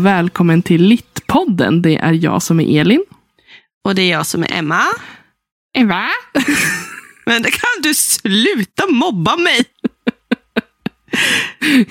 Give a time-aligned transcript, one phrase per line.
[0.00, 1.82] Och välkommen till Littpodden.
[1.82, 3.04] Det är jag som är Elin.
[3.84, 4.82] Och det är jag som är Emma.
[5.78, 6.06] Eva?
[7.26, 9.64] Men det kan du sluta mobba mig.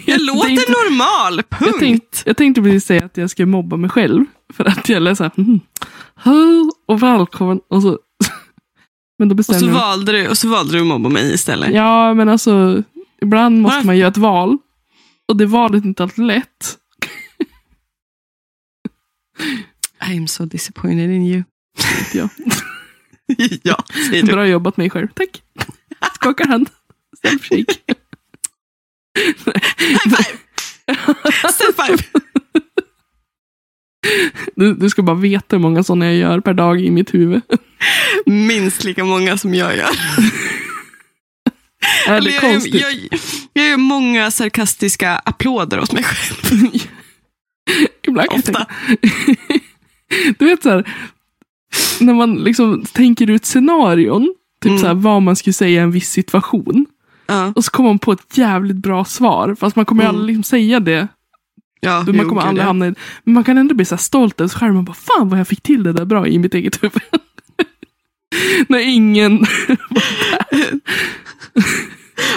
[0.05, 1.65] Jag låter tänkte- normal, punkt.
[1.65, 4.25] Jag tänkte, jag tänkte precis säga att jag ska mobba mig själv.
[4.53, 5.59] För att jag lät såhär, mm,
[6.15, 7.59] hej och välkommen.
[7.69, 7.99] Och så,
[9.19, 11.73] men då och, så jag valde du, och så valde du att mobba mig istället.
[11.73, 12.83] Ja, men alltså,
[13.21, 13.83] ibland måste Va?
[13.85, 14.57] man göra ett val.
[15.27, 16.78] Och det valet är inte alltid lätt.
[20.11, 21.43] I am so disappointed in you.
[22.13, 22.29] Jag.
[23.63, 24.31] ja, säger du.
[24.31, 25.07] Bra jobbat mig själv.
[25.13, 25.43] Tack.
[26.15, 26.69] Skakar hand.
[27.23, 27.73] Self-shake.
[31.53, 31.97] Step five.
[34.55, 37.41] Du, du ska bara veta hur många sådana jag gör per dag i mitt huvud.
[38.25, 39.89] Minst lika många som jag gör.
[42.07, 42.81] Är Eller det jag, konstigt?
[42.81, 42.93] jag,
[43.53, 46.69] jag gör många sarkastiska applåder åt mig själv.
[48.07, 48.65] Ibland kan Ofta.
[50.39, 50.93] Du vet så här,
[51.99, 54.79] när man liksom tänker ut scenarion, typ Mm.
[54.81, 56.85] så här, vad man skulle säga i en viss situation.
[57.27, 59.55] Ja, Och så kommer man på ett jävligt bra svar.
[59.59, 60.15] Fast man kommer Mm.
[60.15, 61.07] aldrig liksom säga det.
[61.81, 64.59] ja, man kommer aldrig hamna i, Men man kan ändå bli så stolt över sig
[64.59, 64.73] själv.
[64.73, 67.01] Man bara, fan vad jag fick till det där bra i mitt eget huvud.
[68.67, 69.45] när ingen...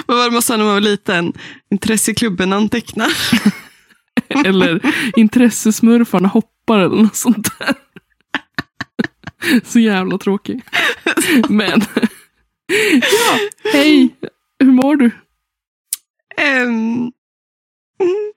[0.06, 1.32] Vad var det man sa när man var liten?
[1.70, 3.08] Intresseklubben antecknar.
[4.46, 4.80] eller
[5.16, 7.74] intressesmurfarna hoppar eller något sånt där.
[9.64, 10.62] Så jävla tråkig.
[11.48, 11.84] Men.
[13.00, 13.38] ja,
[13.72, 14.16] hej.
[14.58, 15.10] Hur mår du?
[16.36, 17.12] Ehm,
[18.00, 18.32] mm.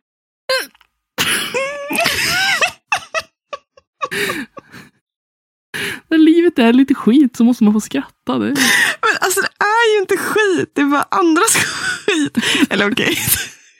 [6.08, 8.38] När livet är lite skit så måste man få skratta.
[8.38, 8.46] Det.
[8.46, 12.38] Men alltså det är ju inte skit, det är bara andras skit.
[12.70, 13.18] Eller okej,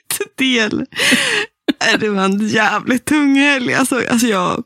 [0.08, 0.86] till del.
[2.00, 3.74] Det var en jävligt tung helg.
[3.74, 4.64] Alltså, alltså jag,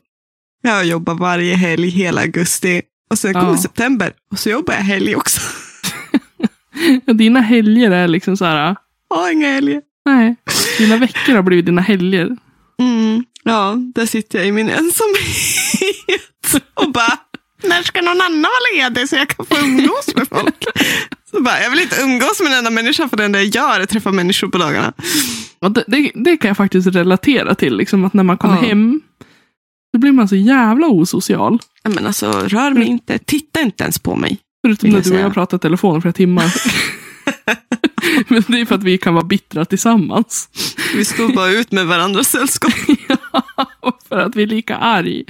[0.61, 2.81] jag jobbar varje helg hela augusti.
[3.09, 3.57] Och sen kommer Ja.
[3.57, 5.41] september och så jobbar jag helg också.
[7.05, 8.75] Ja, Dina helger är liksom så här.
[9.09, 9.81] Har inga helger.
[10.05, 10.35] Nej,
[10.77, 12.37] dina veckor har blivit dina helger.
[12.79, 17.17] Mm, ja, där sitter jag i min ensamhet och bara,
[17.63, 20.65] när ska någon annan vara ledig så jag kan få umgås med folk?
[21.31, 23.79] Så bara, jag vill inte umgås med en enda människa för det enda jag gör
[23.79, 24.93] är att träffa människor på dagarna.
[25.59, 27.77] Det, det, det kan jag faktiskt relatera till.
[27.77, 28.61] Liksom, att när man kommer Ja.
[28.61, 29.01] hem.
[29.93, 31.59] Då blir man så jävla osocial.
[31.83, 34.37] Ja, Men alltså, rör mig inte, titta inte ens på mig.
[34.65, 35.19] Förutom när du och säga.
[35.19, 36.53] jag pratar i telefon i flera timmar.
[38.27, 40.49] Men det är för att vi kan vara bittra tillsammans.
[40.95, 42.73] Vi står bara ut med varandras sällskap.
[43.79, 45.23] Och för att vi är lika arg.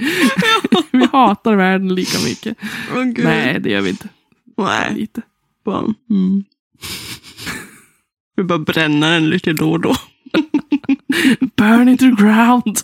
[0.90, 2.56] vi hatar världen lika mycket.
[2.94, 3.24] Gud.
[3.24, 4.08] Nej, det gör vi inte.
[4.58, 4.94] Nej.
[4.94, 5.22] Lite.
[5.64, 6.44] Bara, mm.
[8.36, 9.96] Vi bara bränna den lite då och då.
[11.56, 12.78] Burn it to the ground.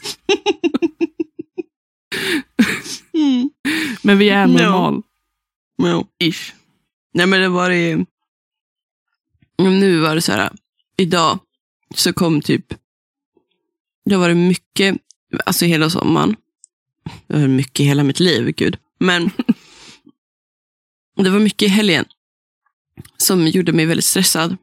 [3.15, 3.51] Mm.
[4.03, 5.03] Men vi är normal.
[5.77, 6.05] Ja.
[6.19, 6.55] Ish.
[7.15, 8.05] Nej men det var det
[9.59, 10.53] Nu var det så här.
[10.97, 11.39] Idag
[11.95, 12.75] så kom typ.
[14.05, 14.97] Det var det mycket.
[15.47, 16.37] Alltså hela sommaren.
[17.27, 18.55] Det var mycket hela mitt liv.
[18.57, 18.77] Gud.
[18.99, 19.31] Men.
[21.17, 22.05] det var mycket i helgen.
[23.17, 24.57] Som gjorde mig väldigt stressad.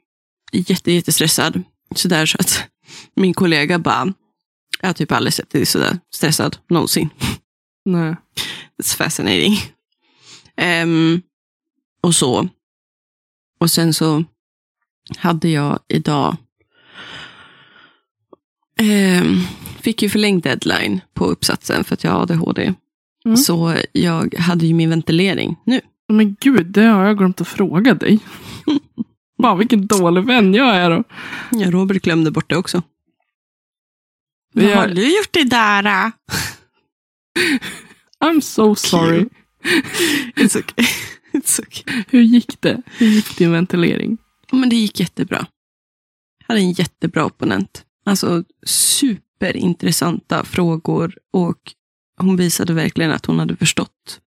[0.52, 1.64] Jätte, jättestressad.
[1.96, 2.64] Sådär så att.
[3.16, 4.14] Min kollega bara.
[4.82, 7.10] Jag har typ aldrig sett dig sådär stressad någonsin.
[7.86, 8.16] Nej.
[8.82, 9.58] It's fascinating.
[10.58, 11.22] Ehm,
[12.02, 12.50] och så.
[13.60, 14.24] Och sen så
[15.18, 16.38] hade jag idag
[18.80, 19.42] ehm,
[19.82, 22.74] fick ju förlängd deadline på uppsatsen för att jag har ADHD.
[23.26, 23.38] Mm.
[23.38, 25.82] Så jag hade ju min ventilering nu.
[26.14, 28.20] Men gud, det har jag glömt att fråga dig.
[29.42, 31.04] Fan vilken dålig vän jag är då.
[31.52, 32.82] Ja, Robert glömde bort det också.
[34.54, 36.12] Vad har har- du gjort idag då?
[38.28, 39.26] I'm so sorry.
[40.36, 40.86] It's okay.
[41.34, 42.04] It's okay.
[42.10, 42.82] Hur gick det?
[42.98, 44.18] Hur gick din ventilering?
[44.52, 45.48] Ja, Men det gick jättebra.
[46.40, 47.86] Jag hade en jättebra opponent.
[48.06, 51.74] Alltså superintressanta frågor och
[52.18, 54.22] hon visade verkligen att hon hade förstått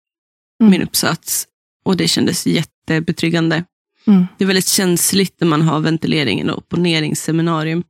[0.62, 0.72] Mm.
[0.72, 1.48] min uppsats.
[1.88, 3.64] Och det kändes jättebetryggande.
[4.08, 4.28] Mm.
[4.38, 7.84] Det är väldigt känsligt när man har ventileringen och opponeringsseminarium.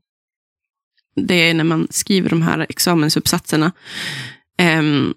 [1.16, 3.72] Det är när man skriver de här examensuppsatserna.
[4.58, 5.14] Ehm,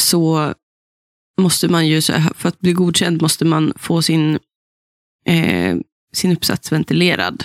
[0.00, 0.54] så
[1.40, 2.00] måste man ju,
[2.34, 4.38] för att bli godkänd måste man få sin,
[5.26, 5.76] eh,
[6.12, 7.44] sin uppsats ventilerad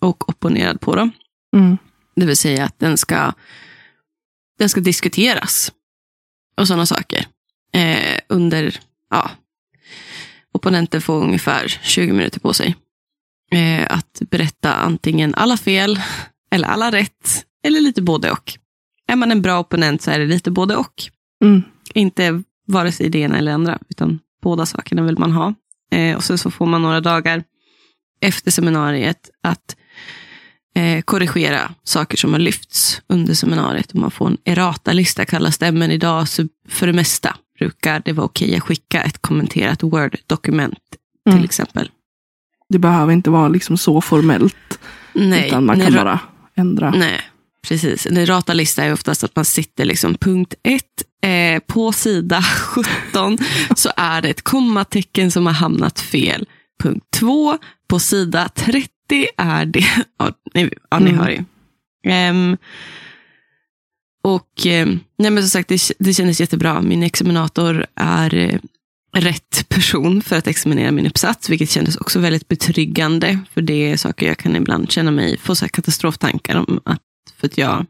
[0.00, 1.10] och opponerad på dem.
[1.56, 1.78] Mm.
[2.16, 3.32] Det vill säga att den ska,
[4.58, 5.72] den ska diskuteras
[6.56, 7.26] och sådana saker.
[7.72, 9.30] Eh, under, ja,
[10.54, 12.76] opponenten får ungefär 20 minuter på sig.
[13.52, 16.00] Eh, att berätta antingen alla fel,
[16.50, 18.52] eller alla rätt, eller lite både och.
[19.08, 21.02] är man en bra opponent så är det lite både och.
[21.44, 21.62] Mm.
[21.94, 25.54] Inte vare sig det ena eller det andra, utan båda sakerna vill man ha.
[25.92, 27.44] Eh, och sen så får man några dagar
[28.20, 29.76] efter seminariet att
[30.74, 33.90] eh, korrigera saker som har lyfts under seminariet.
[33.92, 36.26] Och man får en errata-lista kallas det, men idag
[36.68, 40.78] för det mesta brukar det vara okej att skicka ett kommenterat Word-dokument
[41.28, 41.38] Mm.
[41.38, 41.90] till exempel.
[42.68, 44.78] Det behöver inte vara liksom så formellt.
[45.12, 46.20] Nej, utan man kan ra- bara
[46.54, 46.90] ändra.
[46.90, 47.20] Nej,
[47.68, 48.06] precis.
[48.06, 50.84] En errata-lista är oftast att man sitter liksom punkt 1
[51.22, 52.42] eh, på sida
[53.12, 53.38] 17
[53.76, 56.46] så är det ett kommatecken som har hamnat fel.
[56.82, 57.58] Punkt 2
[57.88, 58.88] på sida 30
[59.36, 59.84] är det,
[60.18, 61.18] ja ni, ja, ni Mm.
[61.22, 61.44] hör ju.
[62.06, 62.56] Ehm,
[64.24, 66.82] och ehm, nej men som sagt, det, det kändes jättebra.
[66.82, 68.58] Min examinator är eh,
[69.16, 73.38] rätt person för att examinera min uppsats, vilket kändes också väldigt betryggande.
[73.54, 76.80] För det är saker jag kan ibland känna mig, få så katastroftankar om.
[76.84, 77.00] Att,
[77.36, 77.86] för att jag...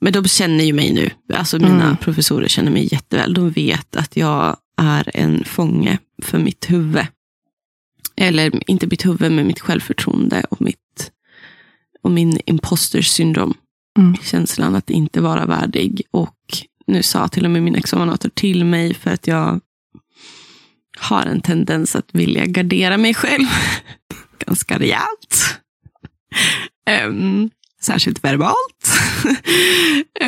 [0.00, 1.10] Men de känner ju mig nu.
[1.34, 1.96] Alltså mina Mm.
[1.96, 3.34] professorer känner mig jätteväl.
[3.34, 7.06] De vet att jag är en fånge för mitt huvud.
[8.16, 11.10] Eller inte mitt huvud, men mitt självförtroende och, mitt,
[12.02, 13.54] och min imposter syndrom.
[13.96, 14.16] Mm.
[14.22, 16.02] Känslan att inte vara värdig.
[16.10, 16.36] Och
[16.86, 19.60] nu sa till och med min examinator till mig för att jag
[20.98, 23.46] har en tendens att vilja gardera mig själv.
[24.46, 25.60] Ganska rejält.
[27.06, 27.50] Um,
[27.82, 28.98] särskilt verbalt.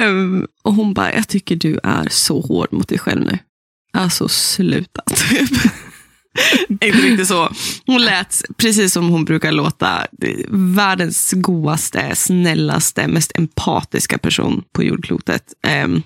[0.02, 3.38] um, och hon bara, jag tycker du är så hård mot dig själv nu.
[3.92, 5.02] Alltså sluta.
[5.14, 5.50] Typ.
[6.68, 7.52] Inte riktigt så.
[7.86, 10.06] Hon lät precis som hon brukar låta.
[10.48, 15.54] Världens godaste, snällaste, mest empatiska person på jordklotet.
[15.66, 16.02] Em,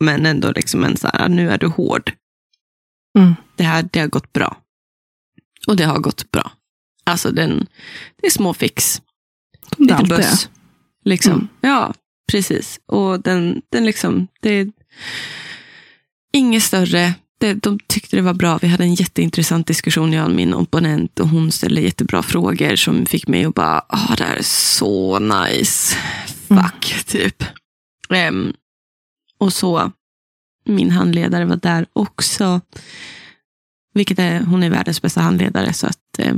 [0.00, 2.12] men ändå liksom en så här, nu är du hård.
[3.18, 3.34] Mm.
[3.56, 4.56] Det här det har gått bra.
[5.66, 6.52] Och det har gått bra.
[7.04, 7.66] Alltså den,
[8.20, 9.02] det är små fix.
[9.76, 10.06] Som Lite är.
[10.06, 10.48] buss.
[11.04, 11.32] Liksom.
[11.32, 11.48] Mm.
[11.60, 11.94] Ja,
[12.32, 12.80] precis.
[12.86, 14.72] Och den, den liksom, det är
[16.32, 17.14] inget större.
[17.40, 18.58] Det, de tyckte det var bra.
[18.62, 21.20] Vi hade en jätteintressant diskussion, jag och min opponent.
[21.20, 25.18] Och hon ställde jättebra frågor som fick mig att bara, ah, det här är så
[25.18, 25.96] nice.
[26.48, 27.44] Fuck, typ.
[28.10, 28.52] Ehm,
[29.38, 29.92] och så,
[30.64, 32.60] min handledare var där också.
[33.94, 35.72] Vilket är, hon är världens bästa handledare.
[35.72, 36.34] Så att eh,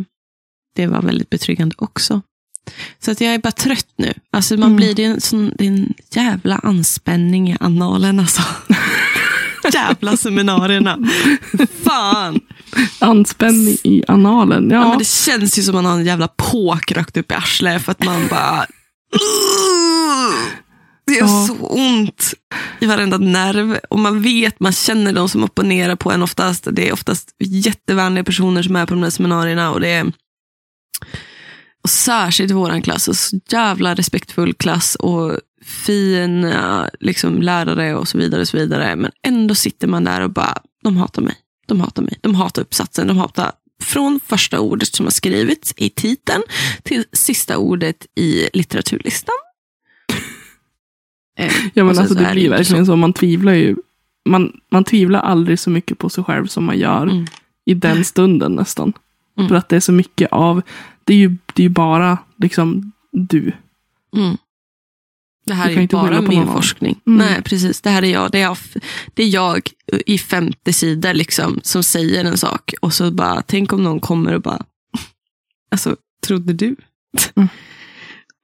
[0.76, 2.20] det var väldigt betryggande också.
[2.98, 4.12] Så att jag är bara trött nu.
[4.30, 4.76] Alltså man Mm.
[4.76, 8.42] blir, det, är en sån, det är en jävla anspänning i analen alltså.
[9.72, 10.98] jävla seminarierna.
[11.84, 12.40] Fan.
[12.98, 14.70] Anspänning i analen.
[14.70, 14.76] Ja.
[14.76, 17.84] Ja, men det känns ju som man har en jävla påk rakt upp i arslet
[17.84, 18.66] för att man bara...
[21.06, 21.46] Det gör Ja.
[21.48, 22.34] så ont
[22.80, 23.78] i varenda nerv.
[23.90, 26.68] Och man vet, man känner de som opponerar på en oftast.
[26.72, 29.70] Det är oftast jättevänliga personer som är på de här seminarierna.
[29.70, 30.12] Och det är
[31.84, 33.28] och särskilt våran klass.
[33.28, 38.40] Så jävla respektfull klass och fina liksom, lärare och så vidare.
[38.40, 38.96] och så vidare.
[38.96, 41.34] Men ändå sitter man där och bara, de hatar mig.
[41.66, 42.18] De hatar mig.
[42.20, 43.06] De hatar uppsatsen.
[43.06, 43.52] De hatar
[43.82, 46.42] från första ordet som har skrivits i titeln
[46.82, 49.34] till sista ordet i litteraturlistan.
[51.38, 52.92] Eh, ja men alltså så det blir verkligen så.
[52.92, 52.96] så.
[52.96, 53.76] Man tvivlar ju.
[54.28, 57.26] Man, man tvivlar aldrig så mycket på sig själv som man gör Mm.
[57.64, 58.92] i den stunden nästan.
[59.38, 59.48] Mm.
[59.48, 60.62] För att det är så mycket av,
[61.04, 63.52] det är ju, det är ju bara liksom du.
[64.16, 64.36] Mm.
[65.50, 67.00] Det här är bara min forskning.
[67.06, 67.18] Mm.
[67.26, 67.80] Nej, precis.
[67.80, 68.30] Det här är jag.
[68.30, 68.56] Det är jag,
[69.14, 69.70] det är jag
[70.06, 72.74] i femte sida liksom, som säger en sak.
[72.80, 74.64] Och så bara, tänk om någon kommer och bara,
[75.70, 76.76] alltså, trodde du?
[77.36, 77.48] Mm.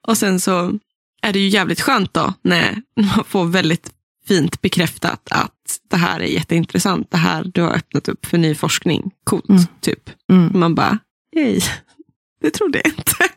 [0.09, 0.79] Och sen så
[1.23, 3.93] är det ju jävligt skönt då, när man får väldigt
[4.29, 5.53] fint bekräftat att
[5.91, 7.11] det här är jätteintressant.
[7.11, 9.11] Det här du har öppnat upp för ny forskning.
[9.25, 9.63] Coolt, Mm.
[9.81, 10.11] typ.
[10.33, 10.61] Mm.
[10.61, 10.99] Man bara,
[11.37, 11.63] hej,
[12.41, 13.29] det trodde jag inte.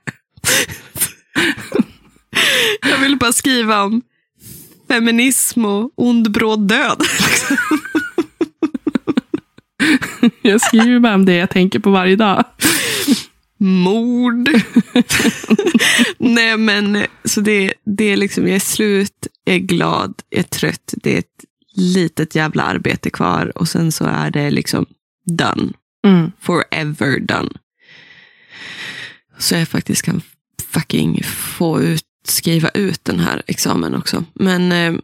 [2.82, 4.01] Jag ville bara skriva om
[4.88, 7.03] feminism och ond bråd död.
[10.41, 12.44] Jag skriver bara om det jag tänker på varje dag.
[13.58, 14.50] Mord.
[16.18, 20.44] Nej men, så det, det är liksom, jag är slut, jag är glad, jag är
[20.44, 20.94] trött.
[21.03, 24.86] Det är ett litet jävla arbete kvar och sen så är det liksom
[25.25, 25.74] done.
[26.08, 26.32] Mm.
[26.41, 27.50] forever done.
[29.38, 30.22] Så jag faktiskt kan
[30.72, 34.26] fucking få ut, skriva ut den här examen också.
[34.34, 35.00] Men eh,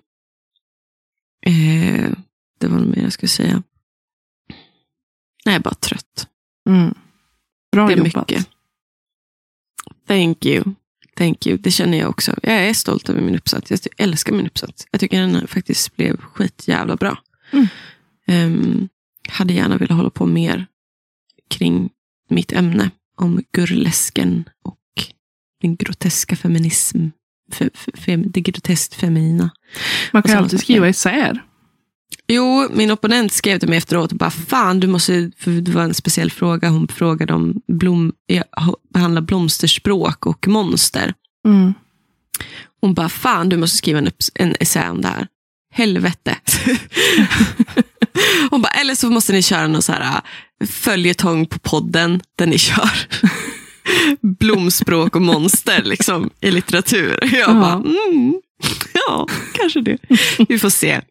[1.46, 2.12] eh,
[2.60, 3.64] det var något mer jag skulle säga.
[5.46, 6.28] Nej, jag är bara trött.
[6.70, 6.94] Mm.
[7.72, 8.30] Bra det är jobbat.
[8.30, 8.50] mycket.
[10.08, 10.64] Thank you.
[11.16, 11.58] Thank you.
[11.58, 12.36] Det känner jag också.
[12.44, 13.72] Jag är stolt över min uppsats.
[13.72, 14.88] Jag älskar min uppsats.
[14.92, 17.18] Jag tycker den faktiskt blev skitjävla bra.
[17.52, 17.68] Mm.
[18.28, 18.90] Ehm,
[19.30, 20.66] hade gärna velat hålla på mer
[21.50, 21.90] kring
[22.30, 24.78] mitt ämne om gurlesken och
[25.62, 27.08] den groteska feminism,
[27.54, 29.50] fe, fe, det groteskt feminina.
[30.12, 31.44] Man kan alltid skriva isär.
[32.28, 35.84] Jo, min opponent skrev till mig efteråt och bara fan, du måste, för det var
[35.84, 36.70] en speciell fråga.
[36.70, 38.44] Hon frågade om blom, jag
[38.94, 41.14] behandlar blomsterspråk och monster.
[41.46, 41.74] Mm.
[42.82, 45.28] Hon bara, fan du måste skriva en, en essä om det här.
[45.74, 46.36] Helvete.
[48.50, 50.22] Hon bara, eller så måste ni köra någon så här
[50.62, 52.90] äh, följetong på podden där ni kör
[54.22, 57.20] blomspråk och monster liksom, i litteratur.
[57.22, 57.54] Jag Ja.
[57.54, 58.42] bara, mm,
[59.08, 59.98] ja, kanske det.
[60.50, 61.02] Vi får se.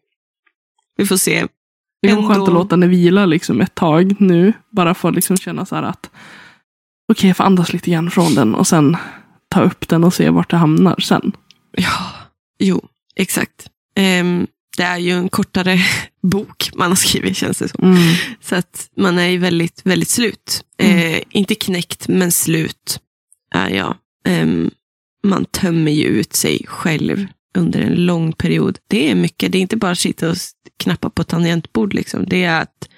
[0.97, 1.47] Vi får se.
[2.01, 4.53] Det är skönt att låta den vila liksom ett tag nu.
[4.71, 6.09] Bara för att liksom känna så att
[7.11, 8.97] okej, jag får andas lite grann från den och sen
[9.49, 11.31] ta upp den och se vart det hamnar sen.
[11.71, 12.11] Ja,
[12.59, 13.67] jo, exakt.
[13.95, 15.79] Ehm, det är ju en kortare
[16.29, 17.83] bok man har skrivit, känns det som.
[17.83, 18.13] Mm.
[18.41, 20.63] Så att man är ju väldigt, väldigt slut.
[20.77, 21.13] Mm.
[21.13, 22.99] Eh, inte knäckt, men slut
[23.55, 23.95] är jag.
[24.27, 24.71] Ehm,
[25.23, 27.25] man tömmer ju ut sig själv
[27.57, 28.77] under en lång period.
[28.87, 29.51] Det är mycket.
[29.51, 30.37] Det är inte bara att sitta och
[30.83, 31.93] knappa på tangentbord.
[31.93, 32.25] Liksom.
[32.27, 32.89] Det är att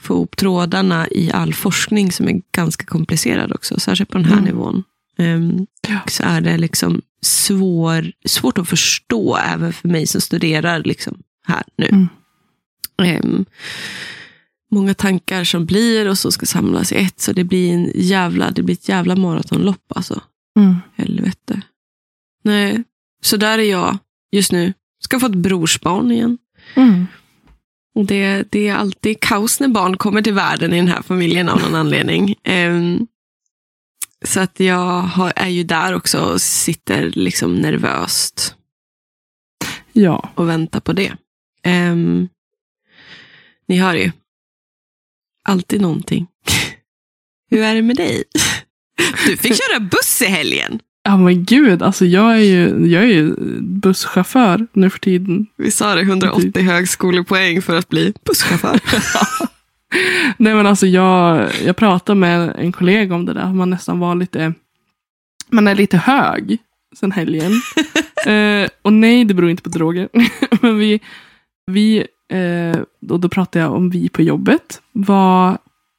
[0.00, 3.80] få ihop trådarna i all forskning som är ganska komplicerad också.
[3.80, 4.44] Särskilt på den här Mm.
[4.44, 4.82] nivån.
[5.18, 5.98] Ehm, Ja.
[6.08, 11.62] Så är det liksom svår, svårt att förstå även för mig som studerar liksom här
[11.78, 11.86] nu.
[11.86, 12.08] Mm.
[14.70, 17.20] Många tankar som blir och så ska samlas i ett.
[17.20, 20.22] Så det blir, en jävla, det blir ett jävla maratonlopp alltså.
[20.58, 20.76] Mm.
[20.96, 21.62] Helvete.
[22.44, 22.84] Nej,
[23.22, 23.98] så där är jag
[24.32, 24.72] just nu.
[25.04, 26.38] Ska få ett brorsbarn igen.
[26.74, 27.06] Mm.
[27.94, 31.48] Och det, det är alltid kaos när barn kommer till världen i den här familjen
[31.48, 32.34] av någon anledning.
[32.44, 33.06] Ehm,
[34.24, 38.54] så att jag har, är ju där också och sitter liksom nervöst
[39.92, 40.30] Ja.
[40.34, 41.16] och väntar på det.
[41.62, 42.28] Ehm,
[43.68, 44.10] ni hör ju.
[45.44, 46.26] Alltid någonting.
[47.50, 48.24] Hur är det med dig?
[49.26, 50.80] Du fick köra buss i helgen.
[51.02, 55.46] Ja men gud, alltså jag är ju, jag är ju busschaufför nu för tiden.
[55.56, 58.80] Vi sa det, 180 högskolepoäng för att bli busschaufför.
[60.36, 63.52] Nej men alltså jag, jag pratade med en kollega om det där.
[63.52, 64.54] Man nästan var lite,
[65.50, 66.58] man är lite hög
[66.96, 67.52] sen helgen.
[68.26, 70.08] eh, och nej, det beror inte på droger.
[70.60, 71.00] men vi,
[71.66, 72.80] vi eh,
[73.10, 74.82] och då pratade jag om vi på jobbet.
[74.92, 75.58] Var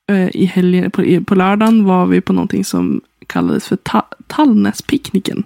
[0.09, 5.43] eh, i helgen, på, på lördagen var vi på någonting som kallades för ta, Tallnäspicknicken.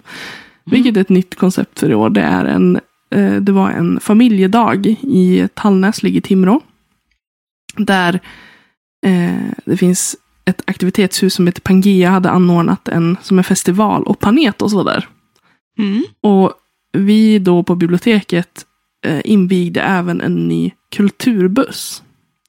[0.64, 2.10] Vilket är ett nytt koncept för i år.
[2.10, 6.60] Det, är en, eh, det var en familjedag i Tallnäs, ligger i Timrå.
[7.76, 8.20] Där
[9.06, 14.18] eh, det finns ett aktivitetshus som heter Pangea hade anordnat en som en festival och
[14.18, 15.08] Panetos var där.
[15.78, 16.04] Mm.
[16.20, 16.52] Och
[16.92, 18.66] vi då på biblioteket
[19.24, 22.02] invigde även en ny kulturbuss.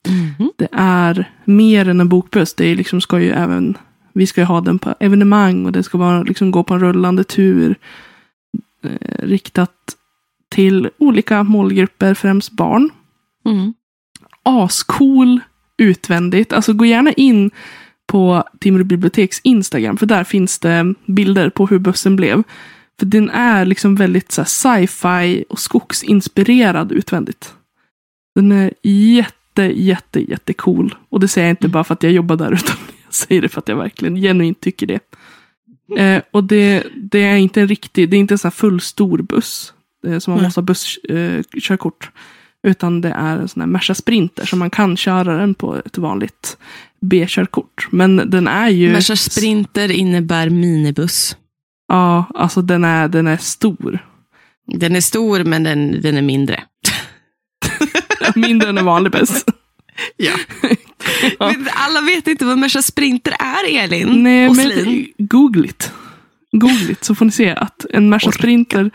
[0.07, 0.51] Mhm.
[0.55, 2.53] Det är mer än en bokbuss.
[2.53, 3.77] Det är liksom, ska ju även,
[4.13, 6.79] vi ska ju ha den på evenemang och det ska vara, liksom, gå på en
[6.79, 7.75] rullande tur.
[8.83, 9.71] Eh, riktat
[10.49, 12.89] till olika målgrupper, främst barn.
[13.45, 13.73] Mm.
[14.43, 15.39] Ascool
[15.77, 16.53] utvändigt.
[16.53, 17.51] Alltså gå gärna in
[18.07, 19.97] på Timrå biblioteks Instagram.
[19.97, 22.43] För där finns det bilder på hur bussen blev.
[22.99, 27.53] För den är liksom väldigt sci-fi och skogsinspirerad utvändigt.
[28.35, 30.95] Den är jätte, jätte, jätte cool.
[31.09, 32.51] Och det säger jag inte bara för att jag jobbar där.
[32.53, 32.75] Utan
[33.05, 34.99] jag säger det för att jag verkligen genuint tycker det.
[35.97, 38.81] Eh, och det, det är inte en riktig, det är inte en sån här full
[38.81, 39.73] stor buss.
[40.07, 42.11] Eh, som man måste ha busskörkort.
[42.13, 42.71] Eh.
[42.71, 44.45] Utan det är en sån här Merca Sprinter.
[44.45, 46.57] Så man kan köra den på ett vanligt
[47.01, 47.87] B-körkort.
[47.91, 48.91] Men den är ju...
[48.91, 51.37] Merca Sprinter innebär minibuss.
[51.87, 53.99] Ja, alltså den är, den är stor.
[54.67, 56.63] Den är stor, men den, den är mindre.
[58.35, 59.45] Mindre än en vanlig buss.
[60.17, 60.33] Ja.
[61.39, 61.53] Ja.
[61.73, 64.23] Alla vet inte vad Merca Sprinter är, Elin.
[64.23, 64.85] Nej, Åslin.
[65.17, 65.91] men googligt.
[66.51, 68.31] Googligt så får ni se att en Merca.
[68.31, 68.91] Sprinter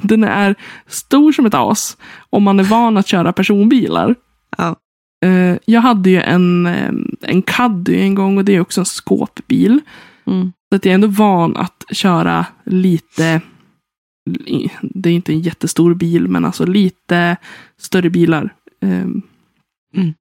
[0.00, 0.54] den är
[0.86, 1.96] stor som ett as.
[2.30, 4.14] Om man är van att köra personbilar.
[4.58, 4.76] Ja.
[5.24, 8.84] Eh, Jag hade ju en, eh, en Caddy en gång och det är också en
[8.86, 9.80] skåpbil.
[10.28, 10.52] Mm.
[10.68, 13.40] Så att jag är ändå van att köra lite,
[14.82, 17.36] det är inte en jättestor bil, men alltså lite
[17.78, 18.54] större bilar.
[18.82, 19.22] Ehm,
[19.96, 20.14] Mm.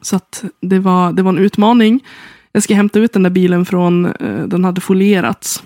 [0.00, 2.04] Så att det var, det var en utmaning.
[2.52, 5.62] Jag ska hämta ut den där bilen från, eh, den hade folierats.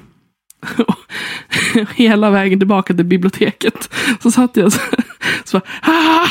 [1.97, 3.91] Hela vägen tillbaka till biblioteket.
[4.23, 4.81] Så satt jag så,
[5.45, 6.27] så bara!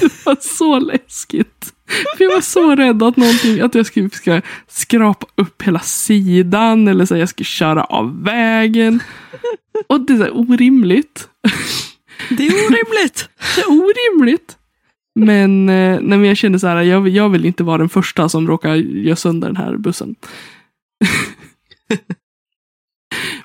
[0.00, 1.72] Det var så läskigt.
[2.16, 6.88] För jag var så rädd att någonting, att jag skulle ska skrapa upp hela sidan
[6.88, 9.00] eller så jag skulle köra av vägen.
[9.86, 11.28] Och det är så orimligt.
[12.28, 13.28] Det är orimligt.
[13.56, 14.56] Det är orimligt.
[15.14, 18.28] Men, eh, nej, men jag kände så här, jag, jag vill inte vara den första
[18.28, 20.14] som råkar göra sönder den här bussen.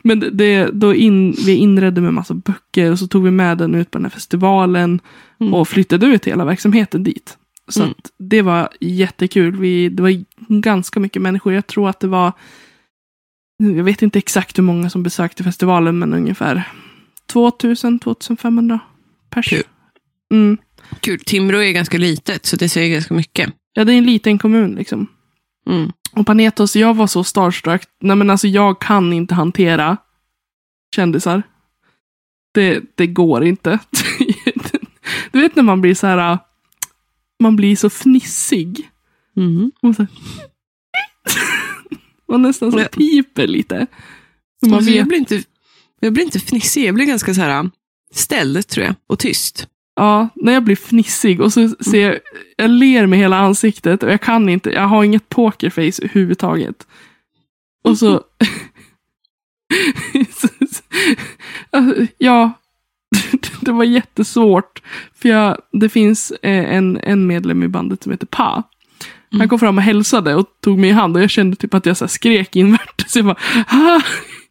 [0.08, 3.76] Men det- då in, vi inredde med massa böcker och så tog vi med den
[3.76, 5.00] ut på den här festivalen.
[5.40, 5.54] Mm.
[5.54, 7.38] Och flyttade ut hela verksamheten dit.
[7.68, 7.94] Så Mm.
[8.18, 9.56] det var jättekul.
[9.56, 10.24] Vi, det var
[10.62, 11.54] ganska mycket människor.
[11.54, 12.34] Jag tror att det var,
[13.58, 16.64] jag vet inte exakt hur många som besökte festivalen, men ungefär
[17.34, 18.80] 2000-2500
[19.30, 19.50] pers.
[19.50, 19.64] Kul.
[20.34, 20.58] Mm.
[21.00, 21.20] Kul.
[21.20, 23.54] Timrå är ganska litet, så det säger ganska mycket.
[23.74, 25.08] Ja, det är en liten kommun liksom.
[25.70, 25.92] Mm.
[26.16, 27.82] Och Panetos, jag var så starstruck.
[28.00, 29.98] Nej men alltså jag kan inte hantera
[30.96, 31.44] kändisar.
[32.54, 33.80] Det, det går inte.
[35.32, 36.40] du vet när man blir så här.
[37.40, 38.90] Man blir så fnissig.
[39.38, 39.72] Mm.
[39.82, 40.12] Och så här,
[42.28, 43.88] man nästan så piper lite.
[44.62, 45.44] Och Man Alltså, jag, blir inte,
[46.00, 47.70] jag blir inte fnissig, jag blir ganska så här
[48.14, 48.96] ställd tror jag.
[49.08, 49.68] Och tyst.
[49.96, 52.20] Ja, när jag blir fnissig och så ser jag,
[52.58, 56.88] jag ler med hela ansiktet och jag kan inte, jag har inget pokerface överhuvudtaget.
[57.84, 58.22] Och så...
[62.18, 62.52] Ja,
[63.62, 64.82] det var jättesvårt.
[65.16, 68.64] För jag, det finns eh, en, en medlem i bandet som heter Pa.
[69.32, 69.50] Han Mm.
[69.50, 71.98] kom fram och hälsade och tog mig i hand och jag kände typ att jag
[71.98, 73.16] så skrek invärtes.
[73.16, 73.38] Jag bara,
[73.68, 74.02] ah,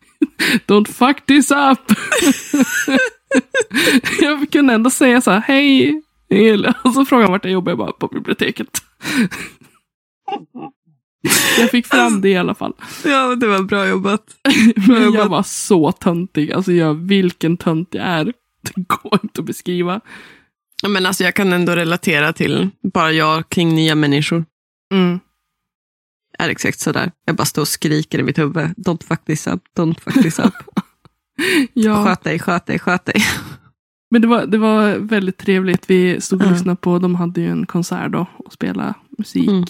[0.66, 1.92] don't fuck this up.
[4.20, 6.02] Jag kunde ändå säga så här, hej.
[6.84, 8.82] Och så frågade han vart jag jobbar, jag bara, på biblioteket.
[11.58, 12.72] jag fick fram det i alla fall.
[13.04, 14.22] Ja, det var bra jobbat.
[14.88, 15.30] Jag jobbat.
[15.30, 16.52] var så töntig.
[16.52, 18.24] Alltså jag, vilken tönt jag är.
[18.62, 20.00] Det går inte att beskriva.
[20.88, 24.44] Men alltså, jag kan ändå relatera till bara jag kring nya människor.
[24.94, 25.20] Mm.
[26.38, 27.10] Är exakt sådär.
[27.26, 28.66] Jag bara står och skriker i mitt huvud.
[28.76, 30.54] Don't fuck this up, don't fuck this up.
[31.72, 33.22] Ja, Sköt dig, sköt dig, sköt dig.
[34.10, 35.90] men det var, det var väldigt trevligt.
[35.90, 36.50] Vi stod och Ja.
[36.50, 39.48] lyssnade på, de hade ju en konsert då och spelade musik.
[39.48, 39.64] Mm.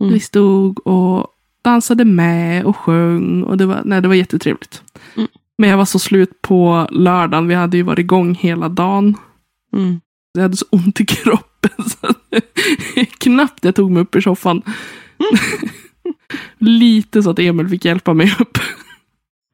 [0.00, 0.12] Mm.
[0.12, 1.26] Vi stod och
[1.64, 3.42] dansade med och sjöng.
[3.42, 4.82] Och det var, nej, det var jättetrevligt.
[5.16, 5.28] Mm.
[5.58, 7.48] Men jag var så slut på lördagen.
[7.48, 9.14] Vi hade ju varit igång hela dagen.
[9.76, 10.00] Mm.
[10.32, 11.84] Jag hade så ont i kroppen.
[11.90, 12.14] Så
[13.18, 14.62] knappt jag tog mig upp i soffan.
[16.58, 18.58] Lite så att Emil fick hjälpa mig upp.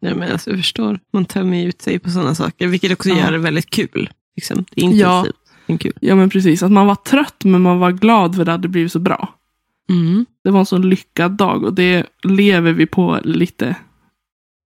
[0.01, 1.01] Ja, men alltså, jag förstår.
[1.13, 3.17] Man tömmer ut sig på sådana saker, vilket också Ja.
[3.17, 4.11] gör det väldigt kul.
[4.37, 4.65] Liksom.
[4.71, 5.35] Det är intensivt,
[5.67, 5.79] Ja.
[5.79, 5.93] kul.
[6.01, 8.93] Ja men precis, att man var trött men man var glad för det hade blivit
[8.93, 9.35] så bra.
[9.91, 10.27] Mm.
[10.45, 13.77] Det var en så lyckad dag och det lever vi på lite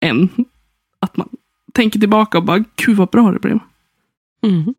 [0.05, 0.29] än.
[0.99, 1.29] Att man
[1.73, 3.59] tänker tillbaka och bara, gud vad bra det blev.
[4.43, 4.73] Mm.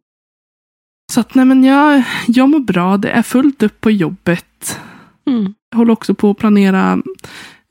[1.12, 4.80] Så att nej men jag, jag mår bra, det är fullt upp på jobbet.
[5.26, 5.54] Mm.
[5.70, 7.02] Jag håller också på att planera,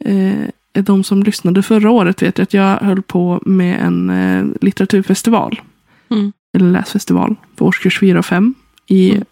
[0.05, 5.61] eh, de som lyssnade förra året vet att jag höll på med en eh, litteraturfestival.
[6.09, 6.31] Mm.
[6.57, 8.53] Eller läsfestival för årskurs 4 och 5
[8.87, 9.23] i Mm.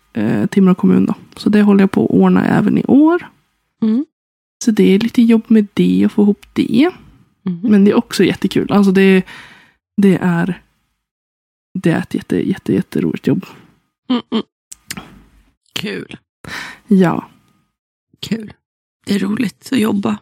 [0.41, 1.05] eh, Timrå kommun.
[1.05, 1.13] Då.
[1.35, 3.27] Så det håller jag på att ordna även i år.
[3.81, 4.05] Mm.
[4.63, 6.91] Så det är lite jobb med det och få ihop det.
[7.45, 7.59] Mm.
[7.71, 8.71] Men det är också jättekul.
[8.71, 9.23] Alltså det,
[9.97, 10.61] det är
[11.73, 13.45] det är ett jätte, jätte, jätteroligt jobb.
[14.09, 14.21] Mm.
[14.31, 14.43] Mm.
[15.73, 16.17] Kul.
[16.87, 17.29] Ja,
[18.19, 18.53] Kul.
[19.05, 20.17] Det är roligt att jobba.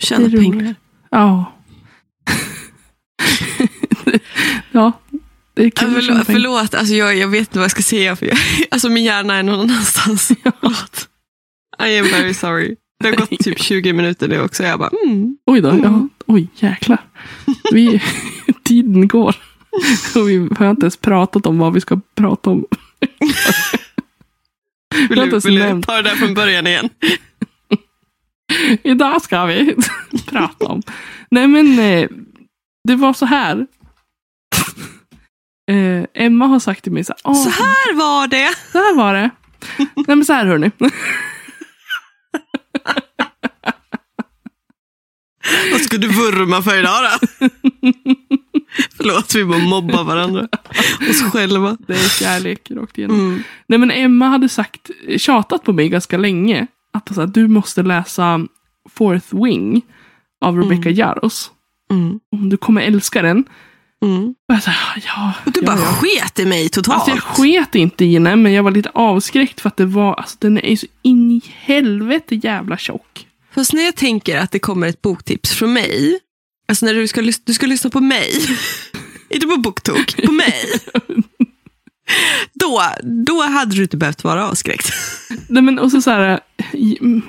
[0.00, 0.74] Tjäna pengar.
[1.10, 1.52] ja.
[4.72, 4.92] ja,
[5.54, 6.74] det är Ja, förlåt, förlåt.
[6.74, 8.16] Alltså, jag, jag vet inte vad jag ska säga.
[8.16, 8.38] För jag,
[8.70, 10.28] alltså, min hjärna är någon annanstans.
[10.42, 11.08] Förlåt.
[11.86, 12.76] I am very sorry.
[13.00, 14.62] Det har gått typ 20 minuter nu också.
[14.62, 15.36] Jag bara, mm.
[15.46, 15.74] Oj då, ja.
[15.74, 16.08] Mm.
[16.26, 16.98] Oj jäklar.
[17.72, 18.02] Vi,
[18.64, 19.36] tiden går.
[20.14, 22.64] Och vi har inte ens pratat om vad vi ska prata om.
[25.08, 26.88] Vill du, vill du ta det där från början igen?
[28.84, 29.76] Idag ska vi
[30.26, 30.82] prata om.
[31.30, 32.08] Nej men eh,
[32.88, 33.66] det var så här.
[35.70, 37.20] Eh, Emma har sagt till mig så här.
[37.24, 38.48] "Åh, Så här var det.
[38.72, 39.30] Så här var det.
[39.78, 40.70] Nej men så här hörni.
[45.72, 47.48] Vad ska du vurma för idag då?
[48.96, 50.48] Förlåt, vi bara mobbar varandra.
[51.10, 51.76] Oss själva.
[51.86, 53.20] Det är kärlek rakt igenom.
[53.20, 53.42] Mm.
[53.66, 56.66] Nej men Emma hade sagt, tjatat på mig ganska länge.
[56.92, 58.40] Att här, du måste läsa
[58.90, 59.82] Fourth Wing
[60.40, 60.98] av Rebecca Mm.
[60.98, 61.50] Yarros.
[61.90, 62.20] Mm.
[62.30, 63.44] Du kommer älska den.
[64.04, 64.34] Mm.
[64.48, 64.72] Och jag sa,
[65.06, 65.84] ja, Och du ja, bara ja.
[65.84, 67.08] sket i mig totalt.
[67.08, 70.14] Alltså jag sket inte i den, men jag var lite avskräckt för att det var,
[70.14, 73.26] alltså den är så in i helvete jävla tjock.
[73.52, 76.20] Fast när jag tänker att det kommer ett boktips från mig,
[76.68, 78.30] alltså när du ska, du ska lyssna på mig,
[79.28, 80.64] inte på Boktok, på mig.
[82.52, 82.82] Då,
[83.26, 84.92] då hade du inte behövt vara avskräckt.
[85.48, 86.40] Nej men och så så här.
[87.00, 87.22] mm,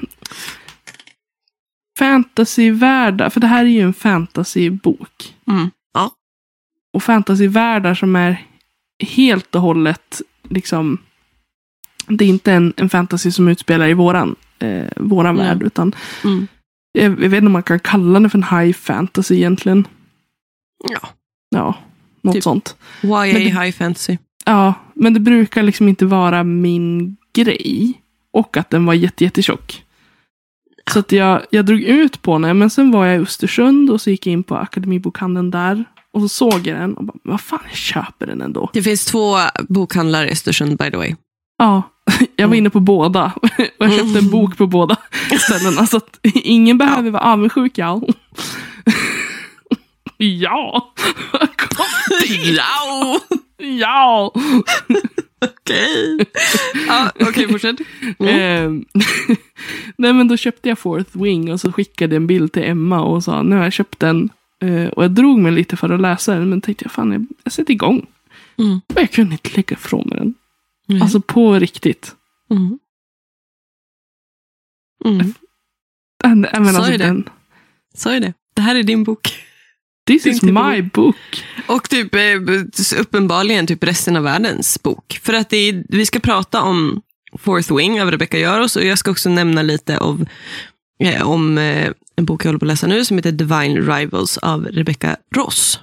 [1.99, 5.35] Fantasyvärldar, för det här är ju en fantasybok.
[5.47, 5.71] Mm.
[5.93, 6.11] Ja.
[6.93, 8.45] Och fantasyvärldar som är
[9.03, 10.97] helt och hållet liksom.
[12.07, 15.47] Det är inte en, en fantasy som utspelar i våran, eh, våran Mm.
[15.47, 15.63] värld.
[15.63, 16.47] Utan Mm.
[16.91, 19.87] jag, jag vet inte om man kan kalla det för en high fantasy egentligen.
[20.89, 21.09] Ja.
[21.55, 21.77] Ja,
[22.21, 22.43] något Typ.
[22.43, 22.75] sånt.
[23.03, 24.17] YA Men det- high fantasy.
[24.45, 27.93] Ja, men det brukar liksom inte vara min grej.
[28.33, 29.83] Och att den var jätte, jättetjock.
[30.93, 34.01] Så att jag, jag drog ut på den, men sen var jag i Östersund och
[34.01, 35.85] så gick jag in på Akademibokhandeln där.
[36.13, 38.69] Och så såg jag den och bara, vad fan, jag köper den ändå.
[38.73, 39.35] Det finns två
[39.69, 41.15] bokhandlar i Östersund by the way.
[41.57, 41.81] Ja,
[42.35, 42.57] jag var Mm.
[42.57, 43.31] inne på båda.
[43.79, 44.95] Och jag köpte en bok på båda
[45.39, 45.87] ställena.
[45.87, 48.01] Så att ingen behöver vara avundsjuk, ja.
[50.17, 50.93] Ja.
[52.57, 53.19] Ja!
[53.61, 54.33] Ja.
[55.45, 56.25] Okej.
[56.87, 57.79] Ja, Okej, fortsätt.
[58.19, 58.29] Mm.
[58.39, 58.85] Ehm,
[59.97, 63.01] Nej men då köpte jag Fourth Wing och så skickade jag en bild till Emma
[63.01, 64.29] och sa nu har jag köpt den.
[64.61, 67.25] Eh, och jag drog mig lite för att läsa den men tänkte jag fan jag,
[67.43, 68.05] jag sätter igång.
[68.57, 68.81] Mm.
[68.87, 70.33] Och jag kunde inte lägga ifrån mig den.
[70.89, 71.01] Mm.
[71.01, 72.15] Alltså på riktigt.
[72.49, 72.79] Mm.
[75.05, 75.33] Mm.
[76.23, 77.03] Den, jag menar, Sa alltså, ju det.
[77.05, 77.29] den,
[77.93, 78.33] Sa ju det.
[78.53, 79.33] Det här är din bok.
[80.11, 81.15] This is my book.
[81.67, 85.19] Och typ eh, uppenbarligen typ resten av världens bok.
[85.23, 87.01] För att är, vi ska prata om
[87.37, 90.25] Fourth Wing av Rebecca Göros och jag ska också nämna lite av,
[91.03, 94.37] eh, om eh, en bok jag håller på att läsa nu som heter Divine Rivals
[94.37, 95.79] av Rebecca Ross.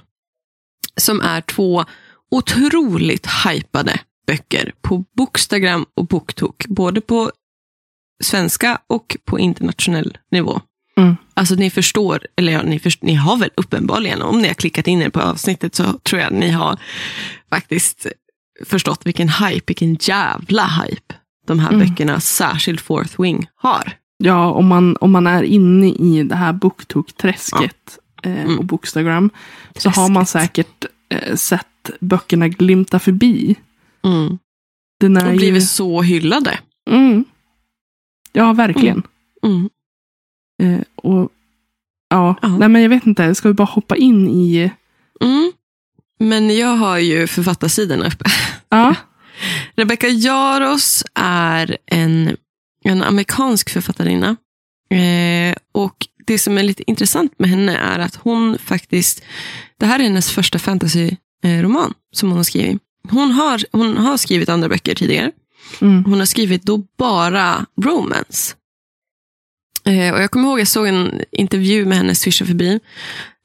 [0.95, 1.85] Som är två
[2.31, 6.65] otroligt hypade böcker på Bookstagram och Booktok.
[6.67, 7.31] Både på
[8.23, 10.61] svenska och på internationell nivå.
[10.99, 11.17] Mm.
[11.33, 14.87] Alltså ni förstår, eller ja, ni, först, ni har väl uppenbarligen, om ni har klickat
[14.87, 16.79] in er på avsnittet så tror jag ni har
[17.49, 18.05] faktiskt
[18.65, 21.13] förstått vilken hype, vilken jävla hype
[21.47, 21.79] de här Mm.
[21.89, 23.91] böckerna, särskilt Fourth Wing, har.
[24.17, 28.59] Ja, om man, om man är inne i det här booktok-träsket eh, Mm.
[28.59, 29.29] och Bookstagram
[29.77, 33.55] så har man säkert eh, sett böckerna glimta förbi.
[34.03, 34.37] Mm.
[34.99, 35.37] Den är ju...
[35.37, 36.59] blivit så hyllade.
[36.89, 37.25] Mm.
[38.31, 39.03] Ja, verkligen.
[39.43, 39.69] Mm.
[40.59, 41.29] Eh, och,
[42.09, 42.57] ja, Ja.
[42.57, 43.35] nej men jag vet inte.
[43.35, 44.71] Ska vi bara hoppa in i...
[45.21, 45.51] Mm.
[46.19, 48.25] Men jag har ju författarsidan uppe.
[48.69, 48.95] Ja,
[49.75, 52.37] Rebecca Jaros är en,
[52.83, 54.35] en amerikansk författarinna.
[54.89, 59.23] Eh, och det som är lite intressant med henne är att hon faktiskt,
[59.77, 62.81] det här är hennes första fantasyroman som hon har skrivit.
[63.09, 65.31] Hon har, hon har skrivit andra böcker tidigare.
[65.81, 66.05] mm.
[66.05, 68.55] Hon har skrivit då bara romance.
[69.89, 72.79] Eh, och jag kommer ihåg jag såg en intervju med henne swisha förbi.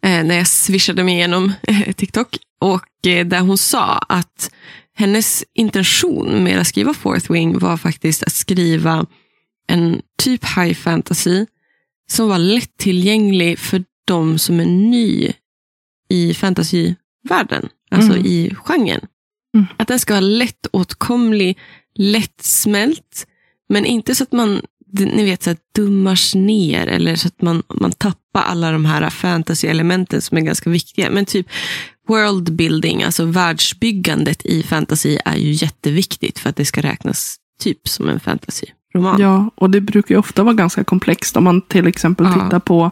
[0.04, 2.38] Eh, när jag swishade mig igenom eh, TikTok.
[2.60, 4.50] Och eh, där hon sa att
[4.96, 9.06] hennes intention med att skriva Fourth Wing var faktiskt att skriva
[9.68, 11.46] en typ high fantasy
[12.10, 15.32] som var lättillgänglig för de som är ny
[16.08, 18.26] i fantasyvärlden, alltså Mm.
[18.26, 19.00] i genren.
[19.54, 19.66] Mm.
[19.76, 21.58] Att den ska vara lättåtkomlig,
[21.94, 23.26] lättsmält,
[23.68, 24.62] men inte så att man
[25.00, 29.10] ni vet, så att dummars ner eller så att man, man tappar alla de här
[29.10, 31.10] fantasy-elementen som är ganska viktiga.
[31.10, 31.46] Men typ
[32.08, 37.88] world building, alltså världsbyggandet i fantasy är ju jätteviktigt för att det ska räknas typ
[37.88, 39.20] som en fantasy-roman.
[39.20, 41.36] ja, och det brukar ju ofta vara ganska komplext.
[41.36, 42.32] Om man till exempel Ja.
[42.44, 42.90] tittar på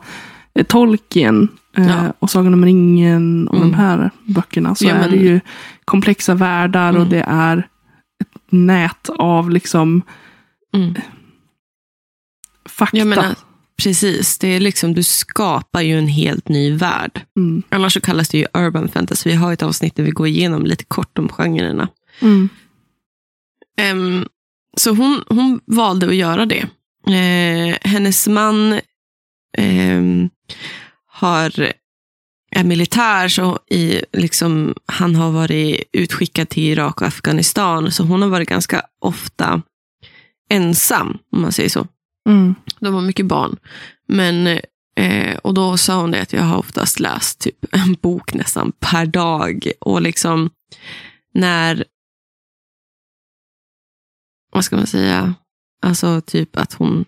[0.55, 2.13] eh, Tolkien eh, Ja.
[2.19, 3.71] och Sagan om ringen och Mm.
[3.71, 4.75] de här böckerna.
[4.75, 5.41] Så Ja, är men- det ju
[5.85, 7.03] komplexa världar Mm.
[7.03, 7.57] och det är
[8.21, 10.03] ett nät av liksom
[10.75, 10.95] Mm.
[12.65, 13.05] Fakta.
[13.05, 13.35] Menar,
[13.83, 17.21] precis, det är liksom, du skapar ju en helt ny värld.
[17.37, 17.63] mm.
[17.69, 19.31] Annars så kallas det ju urban fantasy.
[19.31, 21.89] Vi har ett avsnitt där vi går igenom lite kort om genrerna.
[22.21, 22.49] Mm.
[23.79, 24.27] Ehm,
[24.77, 26.67] så hon, hon valde att göra det.
[27.07, 28.81] Eh, hennes man
[29.59, 30.31] ehm,
[31.07, 31.73] har,
[32.51, 37.93] är militär, så i, liksom, han har varit utskickad till Irak och Afghanistan.
[37.93, 39.63] Så hon har varit ganska ofta
[40.51, 41.87] ensam, om man säger så.
[42.29, 42.55] Mm.
[42.81, 43.57] De har mycket barn.
[44.09, 44.47] Men,
[44.97, 48.73] eh, och då sa hon det att jag har oftast läst typ en bok nästan
[48.81, 49.73] per dag.
[49.81, 50.51] Och liksom
[51.35, 51.85] när,
[54.53, 55.35] vad ska man säga,
[55.83, 57.05] alltså typ att hon,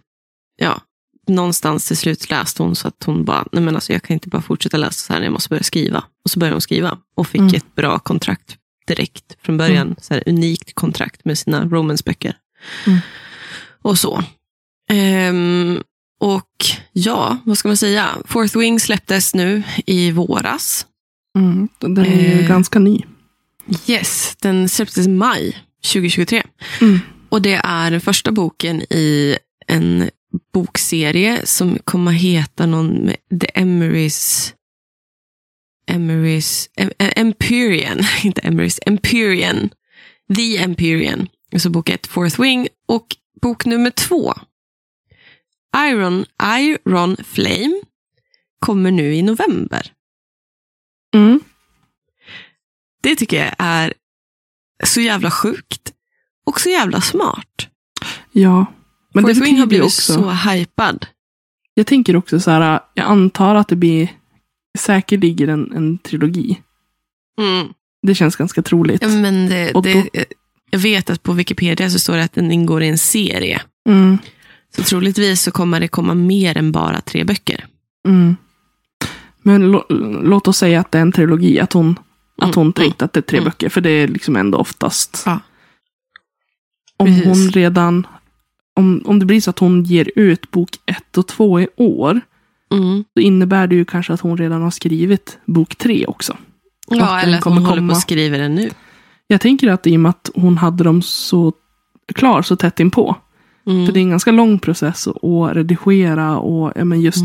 [0.56, 0.80] ja,
[1.26, 4.28] någonstans till slut läste hon så att hon bara, nej men alltså jag kan inte
[4.28, 6.04] bara fortsätta läsa så här, jag måste börja skriva.
[6.24, 7.54] Och så började hon skriva och fick Mm.
[7.54, 9.96] ett bra kontrakt direkt från början.
[10.00, 12.36] Så här, unikt kontrakt med sina romansböcker.
[12.86, 12.98] Mm.
[13.82, 14.24] Och så.
[14.90, 15.82] Ehm,
[16.20, 18.08] och ja, vad ska man säga?
[18.24, 20.86] Fourth Wing släpptes nu i våras.
[21.38, 21.68] Mm.
[21.80, 22.48] Den är ju Eh.
[22.48, 23.00] ganska ny.
[23.86, 25.58] Yes, den släpptes i maj
[25.92, 26.42] 2023.
[26.80, 26.98] Mm.
[27.28, 30.10] Och det är den första boken i en
[30.54, 34.54] bokserie som kommer att heta någon med The Emerys
[35.86, 39.70] Emerys em, em- Empyrean, inte Emerys, Empyrean.
[40.36, 41.28] The Empyrean.
[41.52, 42.68] Alltså bok ett, Fourth Wing.
[42.86, 43.06] Och
[43.42, 44.34] bok nummer två,
[45.76, 46.24] Iron,
[46.58, 47.82] Iron Flame,
[48.58, 49.92] kommer nu i november.
[51.14, 51.40] Mm.
[53.02, 53.94] Det tycker jag är
[54.84, 55.92] så jävla sjukt.
[56.46, 57.68] Och så jävla smart.
[58.32, 58.66] Ja.
[59.14, 60.12] Men det Fourth Wing har blivit också...
[60.12, 61.06] så hypad.
[61.74, 64.08] Jag tänker också så här, jag antar att det blir
[64.78, 66.60] säkerligen en, en trilogi.
[67.38, 67.68] Mm.
[68.02, 69.02] Det känns ganska troligt.
[69.02, 70.08] Ja, men det, då- det,
[70.70, 73.62] jag vet att på Wikipedia så står det att den ingår i en serie.
[73.88, 74.18] Mm,
[74.76, 77.66] Så troligtvis så kommer det komma mer än bara tre böcker.
[78.08, 78.36] mm.
[79.46, 79.84] Men lå,
[80.22, 81.90] låt oss säga att det är en trilogi, att hon,
[82.38, 83.44] att Mm, hon tänkte att det är tre mm.
[83.44, 85.22] böcker, för det är liksom ändå oftast.
[85.26, 85.40] Ja.
[86.96, 87.26] Om Precis.
[87.26, 88.06] hon redan,
[88.76, 92.20] om, om det blir så att hon ger ut bok ett och två i år,
[92.72, 93.04] Mm.
[93.14, 96.36] så innebär det ju kanske att hon redan har skrivit bok tre också.
[96.88, 98.70] Ja, den eller att hon håller på och skriver den nu.
[99.26, 101.52] Jag tänker att i och med att hon hade dem så
[102.14, 103.16] klar så tätt inpå,
[103.66, 103.86] Mm.
[103.86, 107.24] För det är en ganska lång process att redigera och ja, men just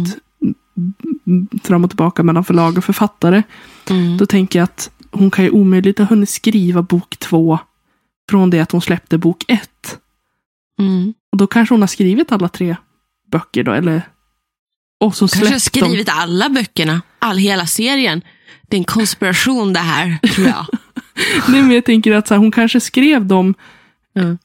[1.25, 1.47] Mm.
[1.63, 3.43] fram och tillbaka mellan förlag och författare.
[3.89, 4.17] Mm.
[4.17, 7.59] Då tänker jag att hon kan ju omöjligt ha hunnit skriva bok två
[8.29, 9.99] från det att hon släppte bok ett.
[10.79, 11.13] Mm.
[11.31, 12.75] Och då kanske hon har skrivit alla tre
[13.31, 14.01] böcker då, eller?
[14.99, 15.89] Och så Kanske har släppt dem.
[15.89, 18.21] skrivit alla böckerna, all hela serien.
[18.69, 20.65] Det är en konspiration det här, tror jag.
[21.47, 23.53] Nej, men jag tänker att så här, hon kanske skrev dem
[24.15, 24.37] Mm.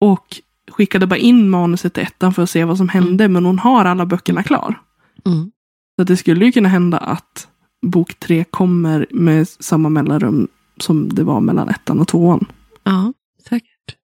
[0.00, 0.40] och
[0.76, 3.84] skickade bara in manuset till ettan för att se vad som hände, men hon har
[3.84, 4.80] alla böckerna klar.
[5.26, 5.50] Mm.
[5.96, 7.48] Så att det skulle ju kunna hända att
[7.86, 10.48] bok tre kommer med samma mellanrum
[10.80, 12.46] som det var mellan ettan och tvåan.
[12.84, 13.12] Ja,
[13.48, 13.96] säkert.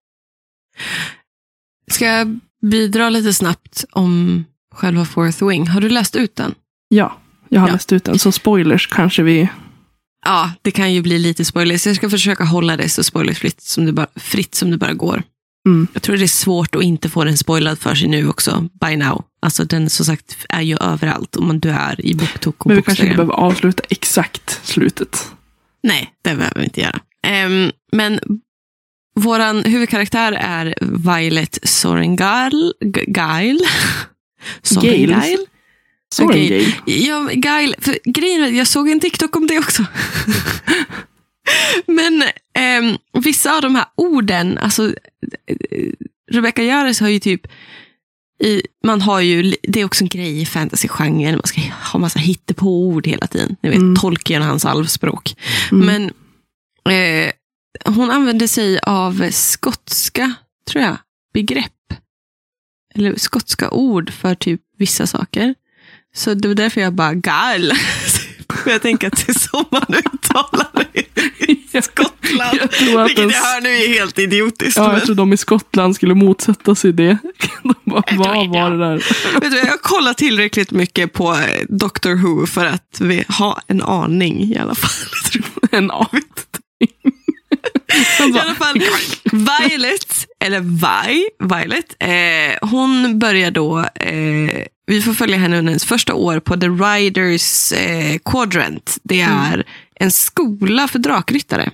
[1.90, 5.66] Ska jag bidra lite snabbt om själva Fourth Wing?
[5.68, 6.54] Har du läst ut den?
[6.88, 7.16] Ja,
[7.48, 7.72] jag har Ja.
[7.72, 9.48] läst ut den, så spoilers kanske vi...
[10.24, 11.86] Ja, det kan ju bli lite spoilers.
[11.86, 15.22] Jag ska försöka hålla det så spoilerfritt som det bara, fritt som det bara går.
[15.66, 15.86] Mm.
[15.92, 18.96] Jag tror det är svårt att inte få den spoilad för sig nu också, by
[18.96, 19.24] now.
[19.42, 22.76] Alltså den som sagt är ju överallt om man du är i BookTok och Men
[22.76, 25.26] vi kanske inte behöver avsluta exakt slutet.
[25.82, 27.00] Nej, det behöver vi inte göra.
[27.26, 28.20] Ehm, men
[29.14, 32.72] våran huvudkaraktär är Violet Sorrengail.
[32.84, 33.60] G- Gail.
[34.62, 35.46] Sorrengail.
[36.14, 36.72] Sorengale.
[36.86, 37.74] Ja, Gail.
[37.78, 39.84] För grejen jag såg en TikTok om det också.
[41.86, 42.22] men
[42.54, 44.94] ehm, vissa av de här orden, alltså
[45.46, 45.92] eh,
[46.32, 47.46] Rebecca Yares har ju typ
[48.42, 51.60] i, man har ju, det är också en grej i fantasygenren, man ska
[51.92, 53.56] ha massa hittepå-ord hela tiden.
[53.62, 53.96] Ni vet, Mm.
[53.96, 55.36] Tolkien och hans alvspråk.
[55.72, 55.86] Mm.
[55.86, 56.10] Men
[56.94, 57.32] eh,
[57.84, 60.34] hon använde sig av skotska,
[60.70, 60.96] tror jag,
[61.34, 61.72] begrepp.
[62.94, 65.54] Eller skotska ord för typ vissa saker.
[66.14, 67.72] Så det var därför jag bara gal.
[68.64, 71.00] För jag tänker att det är så man uttalar det
[71.52, 72.58] i Skottland.
[72.60, 74.76] Jag tror att Vilket jag hör nu är helt idiotiskt.
[74.76, 77.18] Ja, men- jag tror de i Skottland skulle motsätta sig det.
[77.62, 78.96] De bara, vad var det där?
[79.40, 83.60] Vet du, jag har kollat tillräckligt mycket på eh, Doctor Who för att vi ha
[83.66, 84.90] en aning i alla fall.
[85.70, 86.58] En avigt.
[88.20, 88.80] I alla fall,
[89.32, 95.84] Violet, eller Vi, Violet, eh, hon börjar då, eh, vi får följa henne under hennes
[95.84, 98.98] första år på The Riders eh, Quadrant.
[99.02, 101.70] Det är en skola för drakryttare.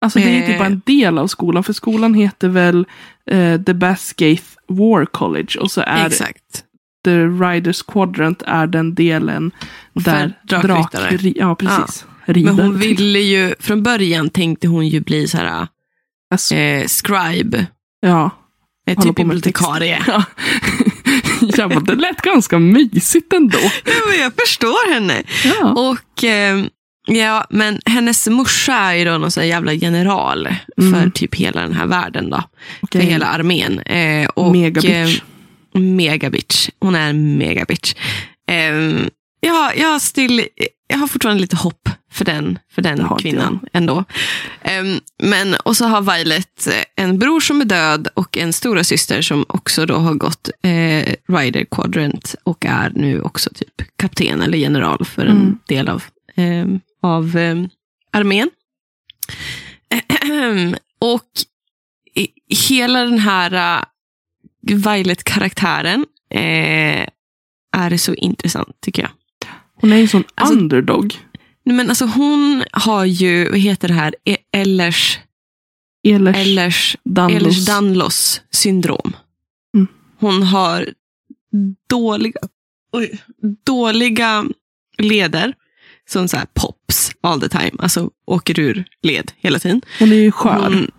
[0.00, 0.58] Alltså det är typ Eh.
[0.58, 2.86] bara en del av skolan, för skolan heter väl
[3.30, 6.64] eh, The Basgaith War College och så är Exakt.
[7.04, 9.50] The Riders Quadrant är den delen
[9.94, 11.10] där drakryttare.
[11.16, 12.04] drak- Ja, precis.
[12.26, 12.50] Men Rider.
[12.52, 15.66] hon ville ju, från början tänkte hon ju bli så här,
[16.30, 17.66] Alltså, eh, scribe,
[18.00, 18.30] ja.
[18.86, 20.02] eh, typ bibliotekarie.
[20.06, 20.24] Ja.
[21.58, 23.58] Ja, men det lät ganska mysigt ändå.
[23.84, 25.22] Ja, men jag förstår henne.
[25.44, 25.72] Ja.
[25.72, 26.64] Och eh,
[27.06, 30.92] ja, men hennes morsa är ju då någon sån jävla general Mm.
[31.02, 32.42] för typ hela den här världen då.
[32.80, 33.00] Okej.
[33.00, 33.78] För hela armén.
[33.78, 35.20] Eh, och, Megabitch.
[35.74, 36.68] Eh, megabitch.
[36.80, 37.94] Hon är en megabitch.
[38.50, 39.06] Eh,
[39.40, 40.46] ja, jag, har still,
[40.92, 44.04] jag har fortfarande lite hopp för den, för Det den kvinnan ändå.
[44.62, 44.84] Eh,
[45.22, 49.22] men, och så har Violet eh, en bror som är död och en stora syster
[49.22, 54.58] som också då har gått eh, Rider Quadrant och är nu också typ kapten eller
[54.58, 55.58] general för en Mm.
[55.68, 56.66] del av, eh,
[57.02, 57.56] av eh,
[58.12, 58.50] armén.
[61.00, 61.28] och
[62.14, 63.84] i- hela den här uh,
[64.76, 67.06] Violet-karaktären eh,
[67.76, 69.10] är så intressant tycker jag.
[69.82, 71.18] Hon är en sån Alltså- underdog.
[71.64, 75.18] Nej, Men alltså hon har ju, vad heter det här, E- Ehlers,
[76.08, 77.42] Ehlers, Ehlers, Danlos.
[77.42, 79.16] Ehlers Danlos syndrom.
[79.76, 79.86] Mm.
[80.18, 80.88] Hon har
[81.88, 82.40] dåliga,
[82.92, 83.18] oj,
[83.66, 84.44] dåliga
[84.98, 85.54] leder
[86.10, 87.70] som så här pops all the time.
[87.78, 89.82] Alltså åker ur led hela tiden.
[89.98, 90.64] Hon är ju skör.
[90.64, 90.90] Hon,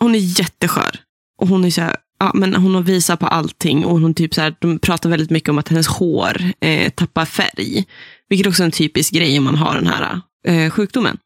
[0.00, 1.00] hon är jätteskör.
[1.38, 4.34] Och hon är så här, ja, men hon har visat på allting och hon typ
[4.34, 7.84] så här, de pratar väldigt mycket om att hennes hår eh, tappar färg.
[8.28, 11.18] Vilket också är en typisk grej om man har den här eh, sjukdomen.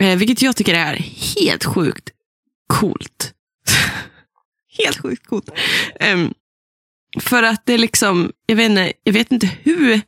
[0.00, 0.94] Eh, vilket jag tycker är
[1.36, 2.10] helt sjukt
[2.66, 3.32] coolt.
[4.78, 5.50] helt sjukt coolt.
[6.00, 6.34] Ehm,
[7.20, 10.00] för att det är liksom, jag vet, inte, jag vet inte hur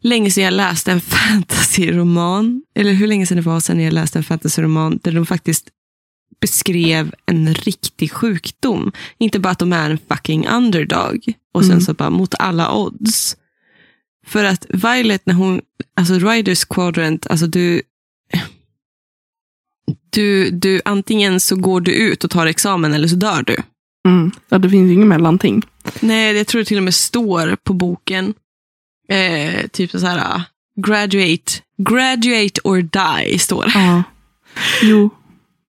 [0.00, 1.00] länge sedan jag läste en
[1.70, 5.68] fantasyroman, eller hur länge sedan det var sedan jag läste en fantasyroman där de faktiskt
[6.40, 8.92] beskrev en riktig sjukdom.
[9.18, 11.80] Inte bara att de är en fucking underdog och sen Mm.
[11.84, 13.36] så bara mot alla odds.
[14.28, 15.60] För att Violet, när hon,
[15.96, 17.82] alltså Riders Quadrant, alltså du,
[20.10, 23.56] du, du, antingen så går du ut och tar examen eller så dör du.
[24.08, 24.30] Mm.
[24.48, 25.62] Ja, det finns ju inget mellanting.
[26.00, 28.34] Nej, jag tror det till och med står på boken.
[29.08, 30.42] Eh, typ så här, ah,
[30.76, 31.52] graduate,
[31.88, 33.72] graduate or die, står det.
[33.74, 34.02] Ja.
[34.82, 35.10] Jo,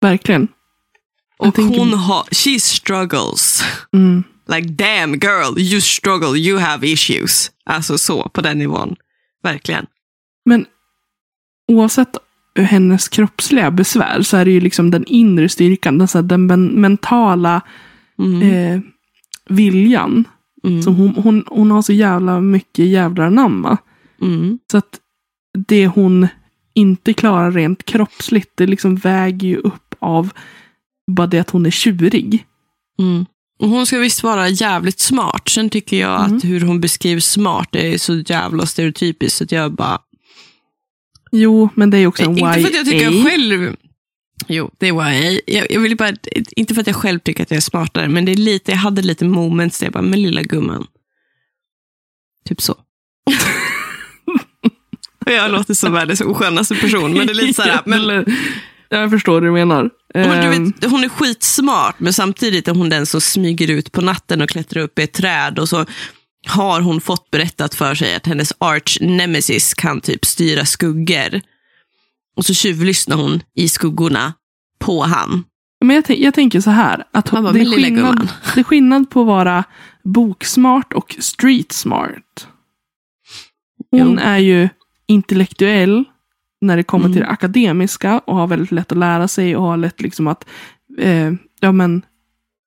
[0.02, 0.48] verkligen.
[1.38, 3.64] jag Och tänker- hon har, she struggles.
[3.94, 4.24] Mm.
[4.50, 7.52] Like damn girl, you struggle, you have issues.
[7.66, 8.96] Alltså så, på den nivån.
[9.44, 9.86] Verkligen.
[10.46, 10.66] Men
[11.68, 12.18] oavsett
[12.60, 16.46] hennes kroppsliga besvär så är det ju liksom den inre styrkan, den, så här, den
[16.46, 17.62] men, mentala
[18.20, 18.42] Mm.
[18.42, 18.82] eh,
[19.50, 20.24] viljan.
[20.64, 20.82] Mm.
[20.82, 23.78] Som hon, hon, hon har så jävla mycket jävlar anamma.
[24.22, 24.60] Mm.
[24.72, 25.00] Så att
[25.68, 26.28] det hon
[26.74, 30.32] inte klarar rent kroppsligt, det liksom väger ju upp av
[31.12, 32.46] bara det att hon är tjurig.
[33.00, 33.26] Mm.
[33.60, 35.50] Hon ska visst vara jävligt smart.
[35.50, 36.38] Sen tycker jag Mm.
[36.38, 39.38] att hur hon beskriver smart är så jävla stereotypiskt.
[39.38, 40.00] Så att jag bara...
[41.32, 43.12] Jo, men det är också en Inte för att jag tycker YA.
[43.12, 43.76] jag själv...
[44.48, 45.40] Jo, det var jag.
[45.70, 45.80] jag.
[45.80, 46.14] Vill bara,
[46.56, 48.78] inte för att jag själv tycker att jag är smartare, men det är lite, jag
[48.78, 50.88] hade lite moments där jag bara, men lilla gumman.
[52.46, 52.76] Typ så.
[55.26, 58.02] Jag låter som världens oskönaste person, men det är lite så här, men,
[58.90, 59.90] jag förstår vad du menar.
[60.14, 63.92] men du Ehm, vet, hon är skitsmart, men samtidigt är hon den som smyger ut
[63.92, 65.86] på natten och klättrar upp i ett träd och så
[66.48, 71.42] har hon fått berättat för sig att hennes arch nemesis kan typ styra skuggor.
[72.36, 74.34] Och så tjuvlyssnar hon i skuggorna
[74.80, 75.44] på han.
[75.86, 77.04] Men jag, jag tänker så här.
[77.14, 79.64] Att Man bara, det, är skillnad, det är skillnad på att vara
[80.04, 82.48] boksmart och street smart.
[83.92, 84.18] Hon Jo.
[84.22, 84.70] är ju
[85.08, 86.04] intellektuell
[86.62, 87.14] när det kommer Mm.
[87.14, 90.46] till det akademiska och har väldigt lätt att lära sig och har lätt liksom att
[90.98, 92.02] eh, ja, men,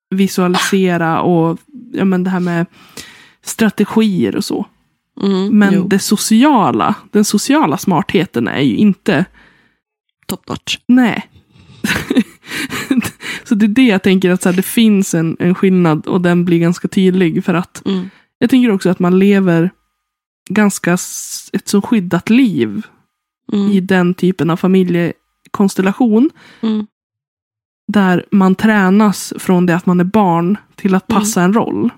[0.09, 1.59] visualisera och
[1.93, 2.65] ja, men, det här med
[3.43, 4.65] strategier och så.
[5.21, 9.25] Mm, Men jo, det sociala, den sociala smartheten är ju inte
[10.27, 10.77] top notch.
[10.87, 11.29] Nej.
[13.43, 16.21] så det är det jag tänker att så här, det finns en, en skillnad och
[16.21, 18.09] den blir ganska tydlig för att Mm.
[18.37, 19.71] jag tänker också att man lever
[20.49, 20.93] ganska
[21.53, 22.81] ett så skyddat liv
[23.53, 23.71] Mm.
[23.71, 26.29] i den typen av familjekonstellation
[26.61, 26.87] Mm.
[27.87, 31.89] där man tränas från det att man är barn till att passa en roll.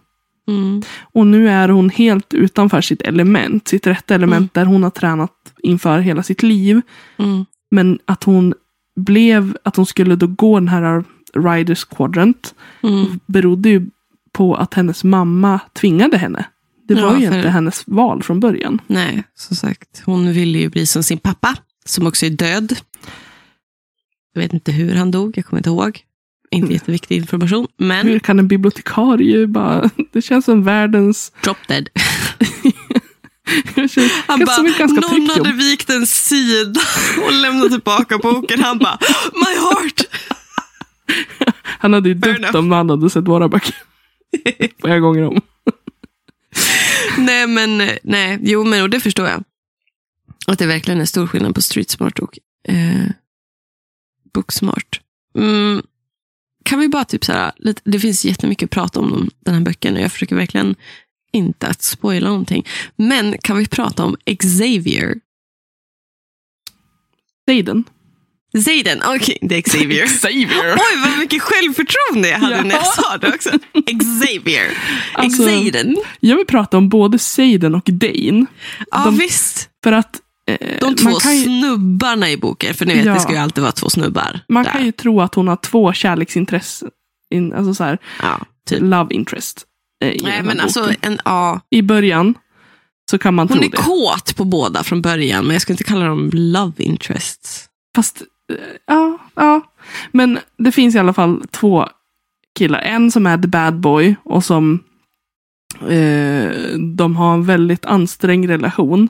[0.47, 0.81] Mm.
[1.13, 5.31] Och nu är hon helt utanför sitt element, sitt rätta element där hon har tränat
[5.63, 6.81] inför hela sitt liv.
[7.17, 7.45] Mm.
[7.71, 8.53] Men att hon
[8.95, 11.03] blev, att hon skulle då gå den här
[11.33, 13.19] Riders Quadrant Mm.
[13.25, 13.87] berodde ju
[14.31, 16.45] på att hennes mamma tvingade henne.
[16.87, 18.81] Det Ja, var ju för- inte hennes val från början.
[18.87, 20.01] Nej, som sagt.
[20.05, 22.75] Hon ville ju bli som sin pappa, som också är död.
[24.33, 25.99] Jag vet inte hur han dog, jag kommer inte ihåg.
[26.51, 29.89] Inte jätteviktig information, men Hur kan en bibliotekarie bara...
[30.11, 31.31] Det känns som världens...
[31.43, 31.89] drop dead.
[33.75, 33.95] Känns
[34.27, 35.57] Han bara, någon hade jobb.
[35.57, 36.81] vikt en sida
[37.25, 38.63] och lämnat tillbaka boken.
[38.63, 38.97] Han bara,
[39.33, 40.01] my heart.
[41.63, 42.55] Han hade ju Fair dött enough.
[42.55, 43.75] om han hade sett våra böcker
[44.81, 45.41] flera gånger om.
[47.17, 49.43] nej, men nej, jo, men och det förstår jag.
[50.47, 53.09] Att det verkligen är stor skillnad på street smart och eh,
[54.33, 55.01] booksmart.
[55.37, 55.81] Mm.
[56.63, 59.61] Kan vi bara typ så här, lite, det finns jättemycket prat om dem, den här
[59.61, 60.75] böcken och jag försöker verkligen
[61.31, 62.65] inte att spoila någonting.
[62.95, 65.19] Men kan vi prata om Xavier?
[67.49, 67.83] Säg den.
[68.63, 70.05] Zayden, okej, det är Xavier.
[70.19, 70.73] Xavier.
[70.75, 73.01] Oj, vad mycket självförtroende jag hade när jag Ja.
[73.03, 73.49] sa det också.
[73.99, 74.67] Xavier.
[75.13, 75.95] Alltså, Xaden.
[76.19, 78.45] Jag vill prata om både Seiden och Dane.
[78.91, 79.69] Ja, de- visst.
[79.83, 83.13] För att eh, De två kan ju, snubbarna i boken, för ni vet, Ja.
[83.13, 84.39] det ska ju alltid vara två snubbar.
[84.49, 84.71] man där.
[84.71, 86.89] kan ju tro att hon har två kärleksintressen.
[87.33, 88.79] In, alltså så här, Ja, typ.
[88.81, 89.63] love interest.
[90.03, 91.59] eh, I, Nej, men alltså, en, ja.
[91.69, 92.33] I början
[93.11, 93.77] så kan man Hon tro är det.
[93.77, 97.65] kåt på båda från början, men jag ska inte kalla dem love interests.
[97.95, 98.21] Fast,
[98.85, 99.61] ja, ja.
[100.11, 101.87] Men det finns i alla fall två
[102.57, 102.79] killar.
[102.79, 104.79] En som är the bad boy och som
[105.81, 106.51] eh,
[106.95, 109.09] de har en väldigt ansträngd relation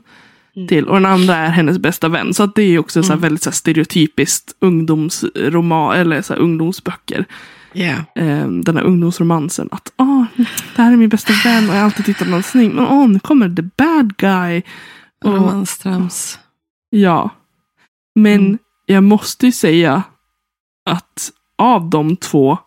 [0.57, 0.67] Mm.
[0.67, 0.85] till.
[0.87, 2.33] Och den andra är hennes bästa vän.
[2.33, 3.21] Så att det är också så Mm.
[3.21, 7.25] väldigt så stereotypiskt ungdomsroman, eller så ungdomsböcker.
[7.73, 7.99] Yeah.
[8.15, 9.69] Eh, den här ungdomsromansen.
[9.71, 10.23] Att åh,
[10.75, 12.73] det här är min bästa vän och jag har alltid tyckt att han är snygg.
[12.73, 14.61] Men åh, nu kommer the bad guy.
[15.25, 16.39] Romanstrams.
[16.89, 17.29] ja.
[18.15, 18.57] Men Mm.
[18.85, 20.03] Jag måste ju säga
[20.89, 22.57] att av de två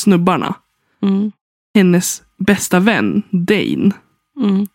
[0.00, 0.54] snubbarna,
[1.02, 1.32] Mm.
[1.74, 3.90] hennes bästa vän, Dane.
[4.40, 4.66] Mm.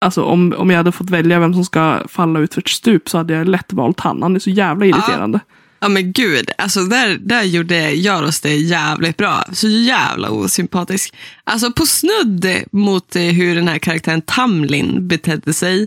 [0.00, 3.08] Alltså om, om jag hade fått välja vem som ska falla ut för ett stup
[3.08, 4.22] så hade jag lätt valt han.
[4.22, 5.40] Han är så jävla irriterande.
[5.80, 9.44] Ja men gud, alltså där, där gjorde Jaros det jävligt bra.
[9.52, 11.14] Så jävla osympatisk.
[11.44, 15.86] Alltså på snudd mot eh, hur den här karaktären Tamlin betedde sig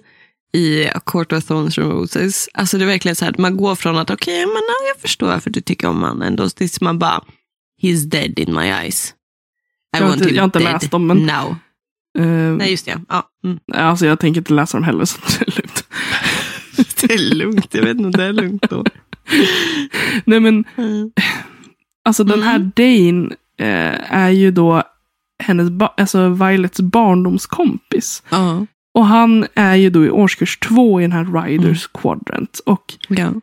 [0.53, 2.49] i A Court of Thorns and Roses.
[2.53, 5.27] Alltså det är verkligen så här, man går från att okej, men ja, jag förstår
[5.27, 7.21] varför du tycker om honom ändå, tills man bara,
[7.81, 9.09] he's dead in my eyes.
[9.09, 9.13] I
[9.97, 11.55] Jag har want him jag har inte dead läst dem, men- now.
[12.19, 12.25] Eh,
[12.57, 13.01] Nej, just det.
[13.09, 13.29] Ja.
[13.43, 13.59] Mm.
[13.73, 15.83] Alltså jag tänker inte läsa dem heller så det är lugnt.
[17.01, 18.83] Det är lugnt, jag vet inte om det är lugnt då.
[20.25, 21.11] Nej men Mm.
[22.05, 23.29] alltså den här Dane
[23.59, 24.83] eh, är ju då
[25.43, 28.23] hennes alltså Violets barndomskompis.
[28.29, 28.65] Ja.
[28.93, 32.59] Och han är ju då i årskurs två i den här Riders Quadrant.
[32.65, 33.33] Och ja.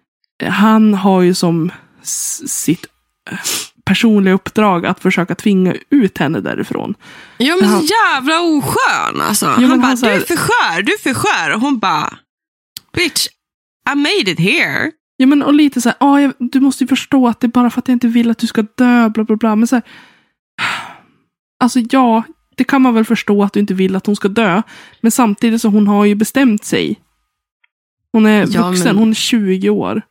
[0.49, 1.71] han har ju som
[2.03, 2.87] sitt
[3.31, 3.39] eh,
[3.85, 6.95] personliga uppdrag att försöka tvinga ut henne därifrån.
[7.39, 9.55] Ja men Han- jävla oskön alltså.
[9.59, 11.55] men han bara, han så du här- är för skör, du är för skör.
[11.55, 12.19] Och hon bara,
[12.97, 13.27] bitch,
[13.93, 14.91] I made it here.
[15.17, 17.49] Ja men och lite så här, ah, jag, du måste ju förstå att det är
[17.49, 19.57] bara för att jag inte vill att du ska dö, bla bla bla.
[19.57, 19.83] Men så här,
[21.63, 22.23] alltså ja,
[22.57, 24.63] det kan man väl förstå att du inte vill att hon ska dö.
[25.01, 27.01] Men samtidigt så hon har ju bestämt sig.
[28.13, 30.03] Hon är Ja, vuxen, men- hon är 20 år.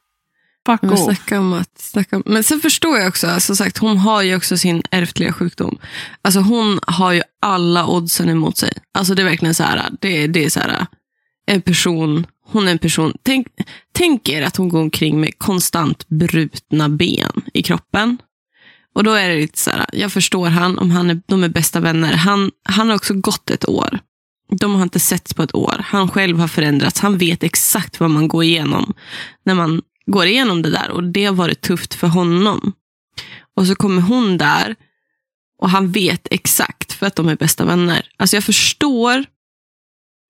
[0.65, 3.97] Fuck Men, snacka om att, snacka om, men sen förstår jag också, som sagt, hon
[3.97, 5.77] har ju också sin ärftliga sjukdom.
[6.21, 8.71] Alltså hon har ju alla oddsen emot sig.
[8.93, 10.85] Alltså det är verkligen så här, det, det är så här,
[11.45, 13.47] en person, hon är en person, tänk,
[13.91, 18.17] tänk er att hon går omkring med konstant brutna ben i kroppen.
[18.95, 21.49] Och då är det lite så här, jag förstår han, om han är, de är
[21.49, 22.13] bästa vänner.
[22.13, 23.99] Han, han har också gått ett år.
[24.59, 25.81] De har inte setts på ett år.
[25.85, 26.99] Han själv har förändrats.
[26.99, 28.93] Han vet exakt vad man går igenom
[29.45, 30.89] när man går igenom det där.
[30.91, 32.73] Och det har varit tufft för honom.
[33.55, 34.75] Och så kommer hon där
[35.61, 38.05] och han vet exakt för att de är bästa vänner.
[38.17, 39.25] Alltså jag förstår.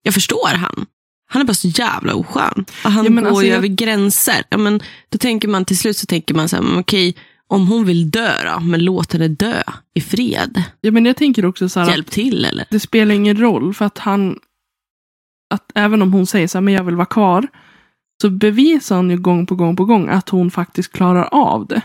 [0.02, 0.86] Jag förstår han.
[1.32, 2.64] Han är bara så jävla oskön.
[2.84, 4.44] Och han Ja, går alltså ju jag- över gränser.
[4.48, 7.14] Ja, men då tänker man till slut så tänker man så här, okej,
[7.50, 9.62] om hon vill dö då, men låt henne dö
[9.94, 10.62] i fred.
[10.80, 12.64] Ja, men jag tänker också så här, att Hjälp till eller?
[12.70, 14.38] det spelar ingen roll för att han,
[15.54, 17.46] att även om hon säger så här, men jag vill vara kvar,
[18.22, 21.82] så bevisar han ju gång på gång på gång att hon faktiskt klarar av det.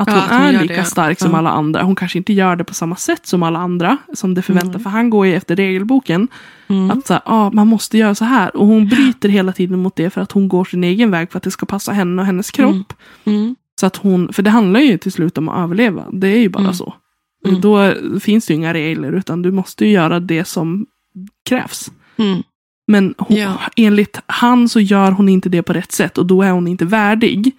[0.00, 0.84] Att Ja, hon att hon är lika det.
[0.84, 1.38] stark som Ja.
[1.38, 1.82] alla andra.
[1.82, 4.68] Hon kanske inte gör det på samma sätt som alla andra, som det förväntar.
[4.70, 4.82] Mm.
[4.82, 6.28] För han går ju efter regelboken.
[6.68, 6.90] Mm.
[6.90, 8.56] Att så här, ah, man måste göra så här.
[8.56, 11.36] Och hon bryter hela tiden mot det för att hon går sin egen väg för
[11.38, 12.92] att det ska passa henne och hennes kropp.
[13.24, 13.56] Mm.
[13.80, 16.04] Så att hon, för det handlar ju till slut om att överleva.
[16.12, 16.74] Det är ju bara Mm.
[16.74, 16.94] så.
[17.46, 17.60] Mm.
[17.60, 20.86] Då finns det ju inga regler utan du måste ju göra det som
[21.48, 21.90] krävs.
[22.16, 22.42] Mm.
[22.86, 23.60] Men hon, Ja.
[23.76, 26.84] enligt han så gör hon inte det på rätt sätt och då är hon inte
[26.84, 27.52] värdig.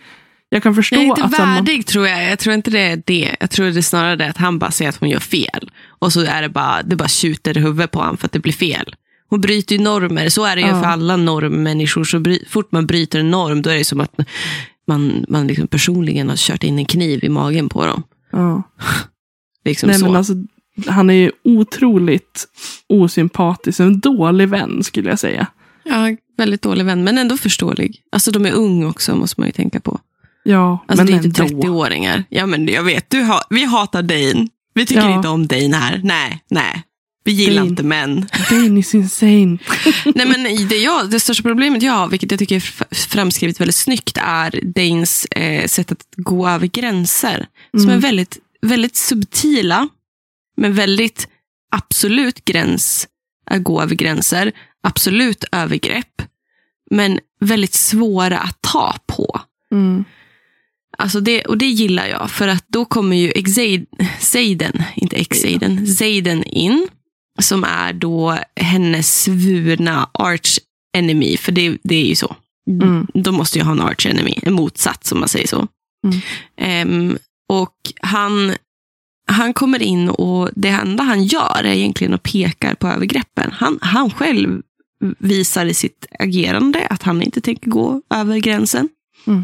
[0.49, 1.37] Jag kan förstå Jag är inte att...
[1.37, 2.31] här, man- värdig tror jag.
[2.31, 3.35] Jag tror inte det är det.
[3.39, 5.71] Jag tror det är snarare det att han bara säger att hon gör fel.
[5.99, 8.39] Och så är det bara, det bara tjuter i huvudet på honom för att det
[8.39, 8.95] blir fel.
[9.29, 10.29] Hon bryter ju normer.
[10.29, 10.81] Så är det ju Ja.
[10.81, 12.03] för alla normmänniskor.
[12.03, 14.13] Så bry, fort man bryter en norm, då är det som att
[14.87, 18.03] man, man liksom personligen har kört in en kniv i magen på dem.
[18.31, 18.63] ja.
[19.65, 20.05] Liksom Nej, så.
[20.05, 20.33] men alltså,
[20.87, 22.47] han är ju otroligt
[22.89, 23.79] osympatisk.
[23.79, 25.47] En dålig vän skulle jag säga.
[25.83, 28.01] ja, väldigt dålig vän, men ändå förståelig.
[28.11, 29.99] Alltså de är unga också, måste man ju tänka på.
[30.43, 31.61] Ja, Alltså men det är inte ändå.
[31.61, 32.23] 30-åringar.
[32.29, 34.47] Ja, men jag vet, du ha, vi hatar Dane.
[34.73, 35.15] Vi tycker Ja.
[35.15, 36.01] inte om Dane här.
[36.03, 36.83] Nej, nej.
[37.23, 37.69] Vi gillar Dane.
[37.69, 38.27] inte män.
[38.49, 39.57] Dane is insane.
[40.15, 43.75] Nej, men det, jag, det största problemet jag har, vilket jag tycker är framskrivet väldigt
[43.75, 47.47] snyggt, är Danes eh, sätt att gå över gränser.
[47.71, 47.95] Som Mm.
[47.95, 49.89] är väldigt, väldigt subtila,
[50.57, 51.27] men väldigt
[51.71, 53.07] absolut gräns
[53.49, 54.51] att gå över gränser.
[54.83, 56.21] Absolut övergrepp,
[56.91, 59.39] men väldigt svåra att ta på.
[59.71, 60.03] Mm.
[60.97, 63.31] Alltså det, och det gillar jag, för att då kommer ju
[64.19, 66.87] Zaiden, inte Exaiden, Zaiden in.
[67.41, 70.59] Som är då hennes svurna arch
[70.97, 72.35] enemy, för det, det är ju så.
[72.69, 73.07] Mm.
[73.13, 75.67] De måste ju ha en arch enemy, en motsats om man säger så.
[76.05, 76.19] Mm.
[76.57, 77.17] Ehm,
[77.49, 78.53] och han,
[79.27, 83.51] han kommer in och det enda han gör är egentligen att peka på övergreppen.
[83.51, 84.61] Han, han själv
[85.19, 88.89] visar i sitt agerande att han inte tänker gå över gränsen.
[89.27, 89.43] Mm.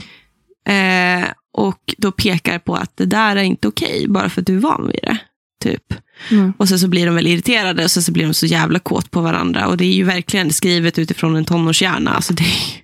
[0.66, 4.56] Eh, och då pekar på att det där är inte okej, bara för att du
[4.56, 5.18] är van vid det.
[5.60, 5.84] Typ.
[6.32, 6.54] Mm.
[6.58, 9.12] Och sen så blir de väl irriterade och sen så blir de så jävla kåt
[9.12, 9.68] på varandra.
[9.68, 12.12] Och det är ju verkligen skrivet utifrån en tonårshjärna.
[12.12, 12.82] Alltså det är,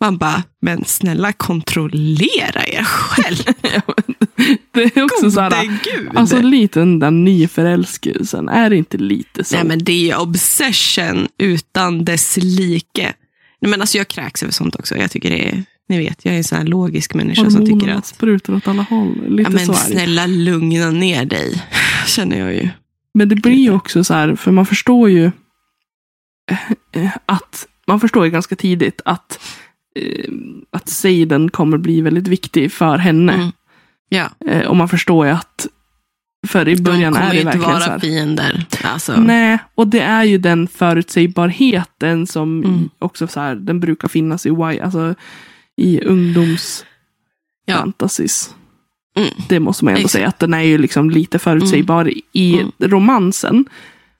[0.00, 3.36] man bara, men snälla kontrollera er själv.
[4.74, 6.08] Det är också så här, Gode gud.
[6.14, 8.48] alltså lite den där nyförälskelsen.
[8.48, 9.54] Är det inte lite så?
[9.56, 13.12] Nej men det är obsession utan dess like.
[13.60, 14.96] Nej, men alltså jag kräks över sånt också.
[14.96, 17.70] Jag tycker det är, Ni vet, jag är en sån här logisk människa som tycker
[17.70, 19.14] Hormonerna att sprutar åt alla håll.
[19.28, 21.62] Lite ja, men så snälla lugna ner dig,
[22.08, 22.68] känner jag ju.
[23.14, 25.30] Men det blir ju också så här, för man förstår ju
[26.92, 29.40] eh, att man förstår ju ganska tidigt att,
[29.96, 30.32] eh,
[30.70, 33.32] att Seiden kommer bli väldigt viktig för henne.
[33.32, 33.52] Mm.
[34.08, 35.66] Ja, Eh, och man förstår ju att
[36.46, 37.98] för i början de är det verkligen så vara här.
[37.98, 38.66] fiender.
[38.84, 39.20] Alltså.
[39.20, 42.88] Nej, och det är ju den förutsägbarheten som Mm.
[42.98, 45.14] också så här, den brukar finnas i, y, alltså,
[45.76, 46.84] i ungdoms
[47.66, 47.92] Ja.
[49.18, 49.30] Mm.
[49.48, 50.12] Det måste man ändå Exakt.
[50.12, 52.70] säga, att den är ju liksom lite förutsägbar i Mm.
[52.80, 53.64] romansen.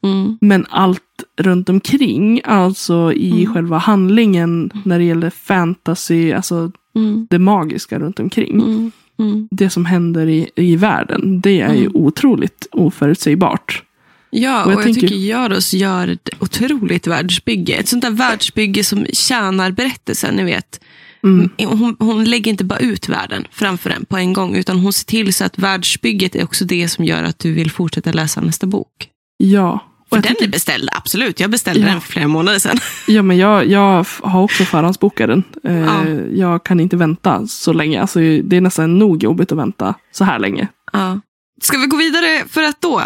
[0.03, 0.39] Mm.
[0.41, 1.03] Men allt
[1.37, 3.55] runt omkring, alltså i Mm.
[3.55, 7.27] själva handlingen när det gäller fantasy, alltså Mm.
[7.31, 8.55] det magiska runt omkring.
[8.55, 8.93] Mm.
[9.19, 9.49] Mm.
[9.51, 11.93] Det som händer i, i världen, det är ju Mm.
[11.97, 13.83] otroligt oförutsägbart.
[14.31, 17.75] Ja, Och och jag jag, tänker- tycker Jaros gör ett otroligt världsbygge.
[17.75, 20.81] Ett sånt där världsbygge som tjänar berättelsen, ni vet.
[21.25, 21.51] Mm.
[21.59, 25.07] Hon, hon lägger inte bara ut världen framför en på en gång, utan hon ser
[25.07, 28.66] till så att världsbygget är också det som gör att du vill fortsätta läsa nästa
[28.66, 29.09] bok.
[29.37, 29.85] Ja.
[30.11, 31.41] Och För den tycker- är beställd, absolut.
[31.41, 31.87] Jag beställde Ja.
[31.93, 32.79] den för flera månader sedan.
[33.07, 35.43] Ja, men jag, jag har också förhandsbokat den.
[35.64, 36.05] Eh, Ja.
[36.35, 38.01] Jag kan inte vänta så länge.
[38.01, 40.69] Alltså, det är nästan nog jobbigt att vänta så här länge.
[40.93, 41.21] Ja.
[41.62, 43.03] Ska vi gå vidare för att då,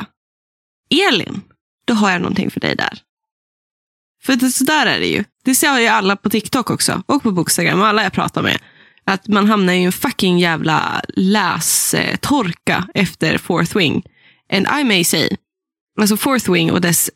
[1.09, 1.41] Elin,
[1.85, 2.99] då har jag någonting för dig där.
[4.25, 5.25] För det, så där är det ju.
[5.45, 8.59] Det ser ju alla på TikTok också, och på Bookstagram, och alla jag pratar med.
[9.05, 14.03] Att man hamnar i en fucking jävla lästorka efter Fourth Wing.
[14.53, 15.29] And I may say,
[16.01, 17.11] alltså Fourth Wing och dess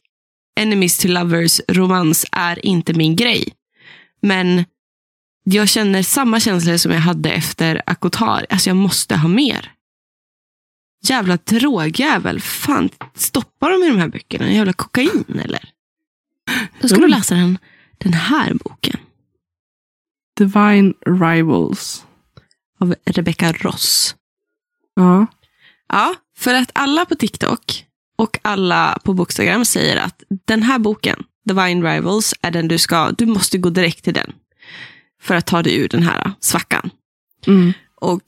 [0.61, 3.53] enemies to lovers romans är inte min grej.
[4.23, 4.65] Men
[5.45, 8.47] jag känner samma känslor som jag hade efter Akotar.
[8.51, 9.73] Alltså jag måste ha mer.
[11.05, 12.41] Jävla drogjävel.
[12.41, 14.53] Fan, stoppar de i de här böckerna?
[14.53, 15.76] Jävla kokain eller?
[16.81, 17.59] Då ska du men- läsa den,
[17.99, 19.01] den här boken.
[20.37, 22.05] Divine Rivals.
[22.81, 24.15] Av Rebecca Ross.
[24.95, 25.27] Ja.
[25.89, 27.85] Ja, för att alla på TikTok
[28.19, 33.11] och alla på Bookstagram säger att den här boken, Divine Rivals, är den du ska,
[33.11, 34.33] du måste gå direkt till den.
[35.23, 36.91] För att ta dig ur den här svackan.
[37.47, 37.73] Mm.
[37.95, 38.23] Och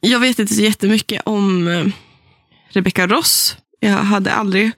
[0.00, 1.86] jag vet inte så jättemycket om eh,
[2.68, 3.56] Rebecca Ross.
[3.80, 4.72] Jag hade aldrig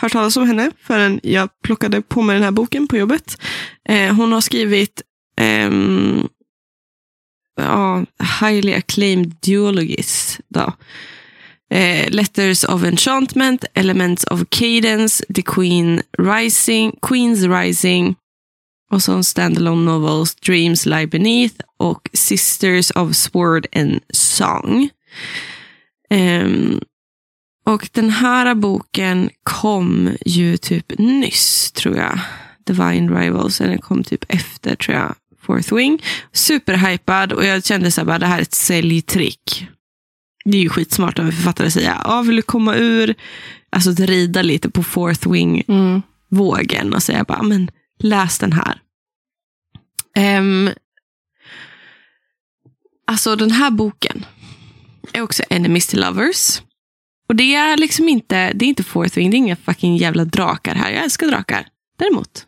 [0.00, 3.40] hört talas om henne förrän jag plockade på mig den här boken på jobbet.
[3.88, 5.02] Eh, hon har skrivit
[5.36, 6.28] ehm,
[7.56, 8.04] ja,
[8.40, 10.40] highly acclaimed duologies.
[10.48, 10.72] Då.
[11.70, 18.14] Eh, Letters of Enchantment, Elements of Cadence, The Queen Rising, Queen's Rising
[18.90, 24.88] och så standalone novels Dreams Lie Beneath och Sisters of Sword and Song.
[26.10, 26.80] Ehm,
[27.68, 32.20] och den här boken kom ju typ nyss, tror jag.
[32.66, 36.02] Divine Rivals, eller den kom typ efter, tror jag, Fourth Wing.
[36.32, 39.66] Superhypad och jag kände så här, bara, det här är ett säljtrick.
[40.44, 43.14] Det är ju skitsmart av en författare att säga, ja, vill du komma ur,
[43.70, 46.02] alltså att rida lite på Fourth Wing Mm.
[46.94, 48.80] och säga bara, men läs den här.
[50.38, 50.70] Um,
[53.06, 54.26] alltså den här boken
[55.12, 56.60] är också Enemies to Lovers.
[57.28, 60.24] Och det är liksom inte, det är inte Fourth Wing, det är inga fucking jävla
[60.24, 60.90] drakar här.
[60.90, 61.68] Jag älskar drakar.
[61.98, 62.46] Däremot,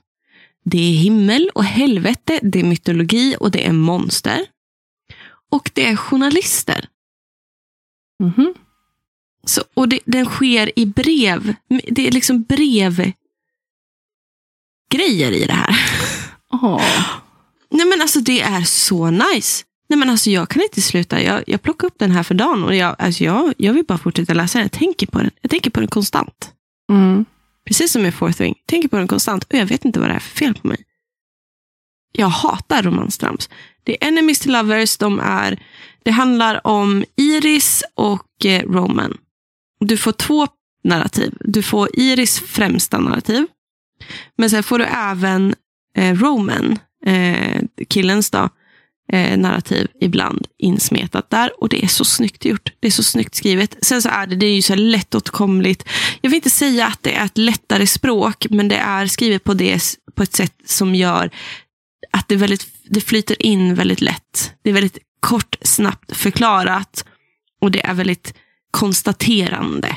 [0.64, 4.46] det är himmel och helvete, det är mytologi och det är monster.
[5.50, 6.88] Och det är journalister.
[8.22, 8.54] Mhm.
[9.46, 11.54] Så, och det, den sker i brev.
[11.68, 13.12] Det är liksom brev
[14.90, 15.80] grejer i det här.
[16.52, 16.82] Åh.
[17.70, 19.64] Nej men alltså det är så nice.
[19.90, 21.22] Nej men alltså jag kan inte sluta.
[21.22, 23.98] Jag, jag plockar upp den här för dagen och jag, alltså jag, jag vill bara
[23.98, 24.64] fortsätta läsa den.
[24.64, 25.30] Jag tänker på den.
[25.40, 26.52] Jag tänker på den konstant.
[26.92, 27.24] Mm.
[27.66, 28.54] Precis som med Fourth Wing.
[28.56, 30.68] Jag tänker på den konstant och jag vet inte vad det är för fel på
[30.68, 30.84] mig.
[32.12, 33.48] Jag hatar romanstrams.
[33.84, 34.96] Det är enemies to lovers.
[34.96, 35.62] De är,
[36.02, 39.16] det handlar om Iris och eh, Roman.
[39.80, 40.46] Du får två
[40.84, 41.34] narrativ.
[41.40, 43.46] Du får Iris främsta narrativ.
[44.36, 45.54] Men sen får du även
[45.96, 48.48] eh, Roman, eh, killens då,
[49.12, 51.50] eh, narrativ ibland insmetat där.
[51.62, 52.72] Och det är så snyggt gjort.
[52.80, 53.76] Det är så snyggt skrivet.
[53.80, 55.84] Sen så är det, det är ju så lättåtkomligt.
[56.20, 59.54] Jag vill inte säga att det är ett lättare språk, men det är skrivet på,
[59.54, 59.82] det,
[60.14, 61.30] på ett sätt som gör
[62.12, 64.52] att det, väldigt, det flyter in väldigt lätt.
[64.62, 67.04] Det är väldigt kort, snabbt förklarat.
[67.60, 68.34] Och det är väldigt
[68.70, 69.96] konstaterande.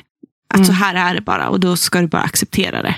[0.50, 0.66] Att Mm.
[0.68, 2.96] så här är det bara och då ska du bara acceptera det.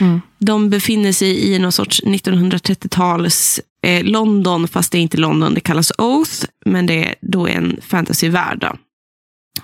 [0.00, 0.20] Mm.
[0.38, 5.60] De befinner sig i någon sorts 1930-tals eh, London, fast det är inte London, det
[5.60, 8.58] kallas Oath, men det är då en fantasyvärld.
[8.58, 8.76] då.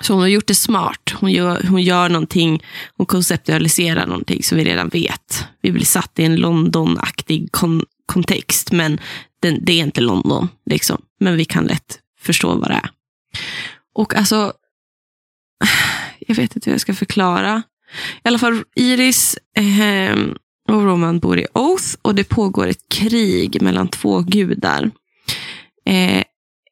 [0.00, 1.14] Så hon har gjort det smart.
[1.14, 2.62] Hon gör, hon gör någonting,
[2.96, 5.44] hon konceptualiserar någonting som vi redan vet.
[5.62, 9.00] Vi blir satt i en London-aktig kon, kontext, men
[9.40, 10.48] den, det är inte London.
[10.70, 11.02] Liksom.
[11.20, 12.90] Men vi kan lätt förstå vad det är.
[13.94, 14.52] Och alltså,
[16.18, 17.62] jag vet inte hur jag ska förklara.
[18.24, 20.16] I alla fall, Iris eh,
[20.68, 24.90] och Roman bor i Oath och det pågår ett krig mellan två gudar.
[25.86, 26.24] Eh,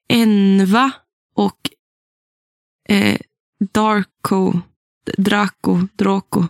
[0.09, 0.91] Enva
[1.35, 1.59] och
[2.89, 3.18] eh,
[3.73, 4.61] Darko,
[5.18, 6.47] Draco, Draco.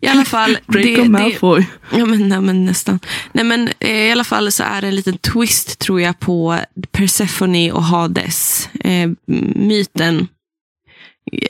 [0.00, 0.58] I alla fall.
[0.66, 1.66] Draco Malfoy.
[1.92, 3.00] Ja, men, nej, men nästan.
[3.32, 6.58] Nej, men, eh, I alla fall så är det en liten twist tror jag på
[6.90, 8.68] Persephone och Hades.
[8.80, 9.10] Eh,
[9.54, 10.28] myten.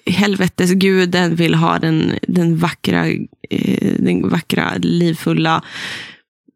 [0.07, 3.07] Helvetesguden vill ha den, den, vackra,
[3.51, 5.63] eh, den vackra, livfulla,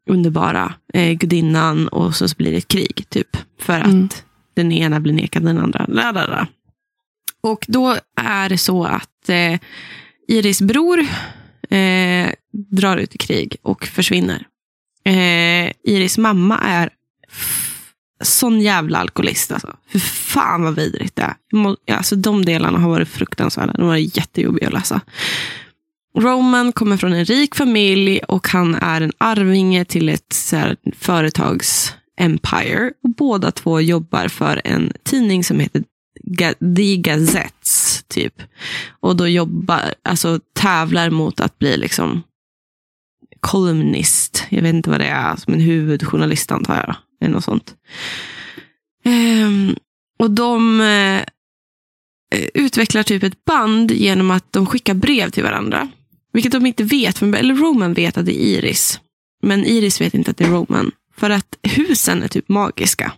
[0.09, 3.05] underbara eh, gudinnan och så blir det ett krig.
[3.09, 3.37] typ.
[3.59, 4.09] För att Mm.
[4.55, 5.85] den ena blir nekad den andra.
[5.89, 6.47] La, la, la.
[7.41, 9.59] Och då är det så att eh,
[10.27, 10.99] Iris bror
[11.69, 12.29] eh,
[12.69, 14.47] drar ut i krig och försvinner.
[15.05, 16.89] Eh, Iris mamma är
[18.23, 19.51] sån jävla alkoholist.
[19.51, 19.75] Alltså.
[19.87, 21.95] Hur fan vad vidrigt det är.
[21.95, 23.73] Alltså, de delarna har varit fruktansvärda.
[23.73, 25.01] De har varit jättejobbiga att läsa.
[26.17, 30.77] Roman kommer från en rik familj och han är en arvinge till ett så här,
[30.97, 32.91] företags empire.
[33.03, 35.83] Och båda två jobbar för en tidning som heter
[36.75, 38.03] The Gazettes.
[38.07, 38.41] Typ.
[38.99, 42.23] Och då jobbar, alltså tävlar mot att bli liksom
[43.39, 44.43] columnist.
[44.49, 46.95] Jag vet inte vad det är, alltså, som en huvudjournalist antar jag.
[47.23, 47.75] Eller något sånt.
[49.03, 49.75] Ehm,
[50.19, 51.21] och de eh,
[52.53, 55.89] utvecklar typ ett band genom att de skickar brev till varandra.
[56.33, 58.99] Vilket de inte vet, för- eller Roman vet att det är Iris.
[59.43, 60.91] Men Iris vet inte att det är Roman.
[61.17, 63.11] För att husen är typ magiska.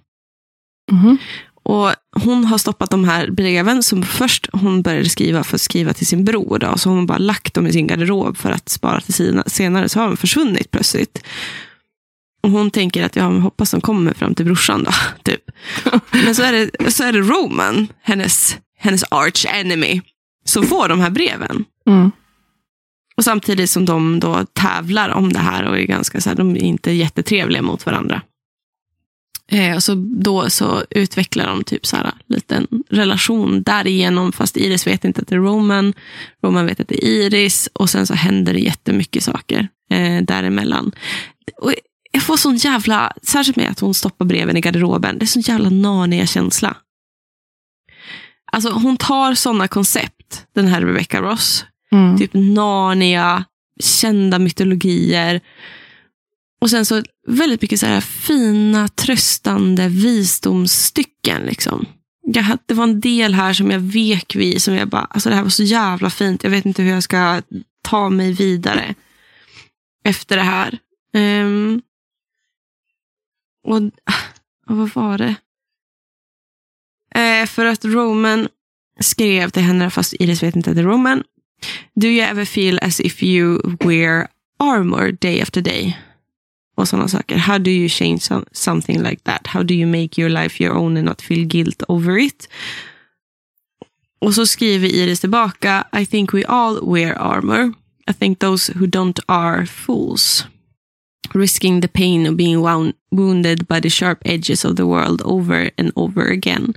[0.91, 1.17] Mhm.
[1.63, 1.91] Och
[2.23, 6.07] hon har stoppat de här breven som först hon började skriva för att skriva till
[6.07, 6.59] sin bror.
[6.59, 9.43] Då, så har hon bara lagt dem i sin garderob för att spara till sina.
[9.47, 11.23] Senare så har de försvunnit plötsligt.
[12.45, 14.91] Och hon tänker att ja, men hoppas de kommer fram till brorsan då.
[15.23, 15.41] Typ.
[16.11, 20.01] Men så är, det, så är det Roman, hennes, hennes arch enemy,
[20.45, 21.65] som får de här breven.
[21.87, 22.11] Mm.
[23.17, 26.51] Och samtidigt som de då tävlar om det här och är ganska så här, de
[26.55, 28.21] är inte jättetrevliga mot varandra.
[29.51, 34.87] Eh, och så då så utvecklar de typ så här liten relation därigenom, fast Iris
[34.87, 35.93] vet inte att det är Roman.
[36.43, 40.91] Roman vet att det är Iris och sen så händer det jättemycket saker eh, däremellan.
[41.61, 41.73] Och
[42.15, 45.41] jag får sån jävla, särskilt med att hon stoppar breven i garderoben, det är sån
[45.41, 46.77] jävla Narnia-känsla.
[48.51, 52.17] Alltså hon tar sådana koncept, den här Rebecca Ross, Mm.
[52.17, 53.45] typ Narnia,
[53.83, 55.41] kända mytologier.
[56.61, 61.41] Och sen så väldigt mycket så här fina, tröstande visdomsstycken.
[61.41, 61.85] Liksom.
[62.33, 65.35] Jag, det var en del här som jag vek vid, som jag bara, alltså det
[65.35, 66.43] här var så jävla fint.
[66.43, 67.41] Jag vet inte hur jag ska
[67.83, 68.95] ta mig vidare
[70.05, 70.77] efter det här.
[71.13, 71.81] Ehm,
[73.65, 73.81] och,
[74.67, 75.35] och vad var det?
[77.15, 78.47] Eh, för att Roman
[78.99, 81.23] skrev till henne, fast Iris vet inte att det är Roman.
[81.95, 84.27] Do you ever feel as if you wear
[84.59, 85.97] armor day after day?
[86.77, 87.37] Och sådana saker.
[87.37, 89.47] How do you change some, something like that?
[89.47, 92.49] How do you make your life your own and not feel guilt over it?
[94.19, 95.87] Och så skriver Iris tillbaka.
[96.01, 97.73] I think we all wear armor.
[98.07, 100.45] I think those who don't are fools.
[101.35, 105.69] Risking the pain of being wound, wounded by the sharp edges of the world over
[105.77, 106.73] and over again.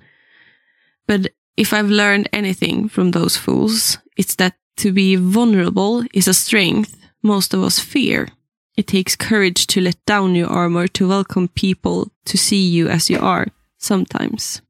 [1.07, 6.35] But if I've learned anything from those fools, it's that to be vulnerable is a
[6.35, 8.29] strength most of us fear.
[8.77, 13.09] It takes courage to let down your armor to welcome people to see you as
[13.09, 13.47] you are.
[13.77, 14.61] Sometimes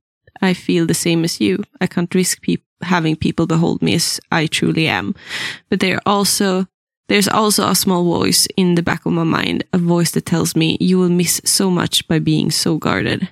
[0.43, 1.64] I feel the same as you.
[1.80, 5.14] I can't risk peop having people behold me as I truly am.
[5.68, 6.66] But there are also
[7.09, 10.57] there's also a small voice in the back of my mind, a voice that tells
[10.57, 13.27] me you will miss so much by being so guarded.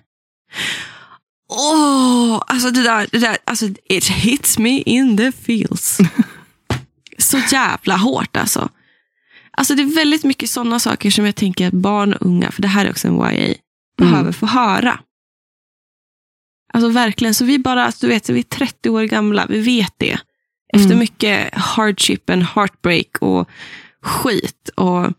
[1.49, 5.99] Åh, alltså det där, det där, alltså it hits me in the feels.
[7.19, 8.69] Så jävla hårt alltså.
[9.51, 12.63] Alltså det är väldigt mycket sådana saker som jag tänker att barn och unga, för
[12.63, 13.55] det här är också en YA,
[13.99, 15.01] behöver få höra.
[16.73, 19.95] Alltså verkligen, så vi bara, alltså, du vet, vi är 30 år gamla, vi vet
[19.97, 20.19] det.
[20.73, 20.99] Efter Mm.
[20.99, 23.49] mycket hardship and heartbreak och
[24.03, 24.71] skit.
[24.75, 25.13] Och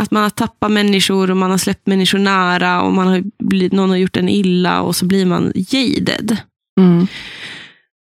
[0.00, 3.72] att man har tappat människor och man har släppt människor nära och man har blivit,
[3.72, 6.36] någon har gjort en illa och så blir man jaded.
[6.80, 7.06] Mm.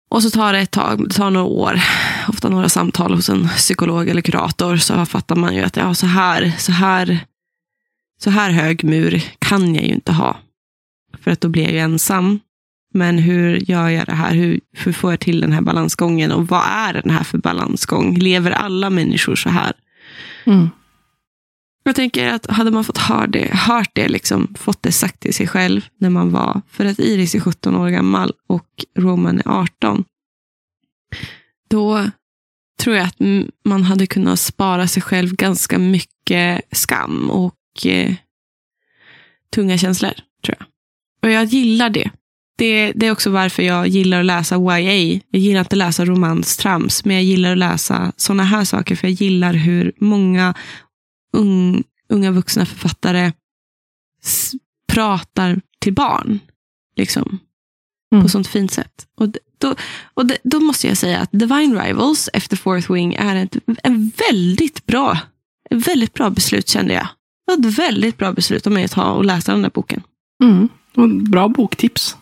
[0.09, 1.81] Och så tar det ett tag, det tar några år,
[2.27, 6.05] ofta några samtal hos en psykolog eller kurator, så fattar man ju att ja, så,
[6.05, 7.19] här, så, här,
[8.23, 10.37] så här hög mur kan jag ju inte ha.
[11.23, 12.39] För att då blir jag ju ensam.
[12.93, 14.33] Men hur gör jag det här?
[14.33, 16.31] Hur, hur får jag till den här balansgången?
[16.31, 18.17] Och vad är den här för balansgång?
[18.17, 19.73] Lever alla människor så här?
[20.45, 20.69] Mm.
[21.83, 25.33] Jag tänker att hade man fått hört det, hört det liksom, fått det sagt till
[25.33, 28.67] sig själv när man var, för att Iris är 17 år gammal och
[28.97, 30.03] Roman är 18.
[31.69, 32.05] Då
[32.79, 33.17] tror jag att
[33.65, 38.13] man hade kunnat spara sig själv ganska mycket skam och eh,
[39.55, 40.13] tunga känslor,
[40.45, 40.67] tror jag.
[41.21, 42.11] Och jag gillar det.
[42.57, 42.91] Det.
[42.95, 44.79] Det är också varför jag gillar att läsa YA.
[45.29, 49.07] Jag gillar inte att läsa romanstrams, men jag gillar att läsa sådana här saker, för
[49.07, 50.53] jag gillar hur många
[51.33, 53.31] ung, unga vuxna författare
[54.93, 56.39] pratar till barn.
[56.95, 57.39] Liksom.
[58.11, 58.23] Mm.
[58.23, 59.07] På sånt fint sätt.
[59.19, 59.27] Och,
[59.57, 59.75] då,
[60.13, 64.11] och d- då måste jag säga att Divine Rivals efter Fourth Wing är ett en
[64.29, 65.19] väldigt bra,
[65.69, 67.07] ett väldigt bra beslut kände jag.
[67.47, 70.03] Det var ett väldigt bra beslut av mig att ta och läsa den där boken.
[70.43, 70.69] Mm.
[70.93, 72.16] Det Bra boktips.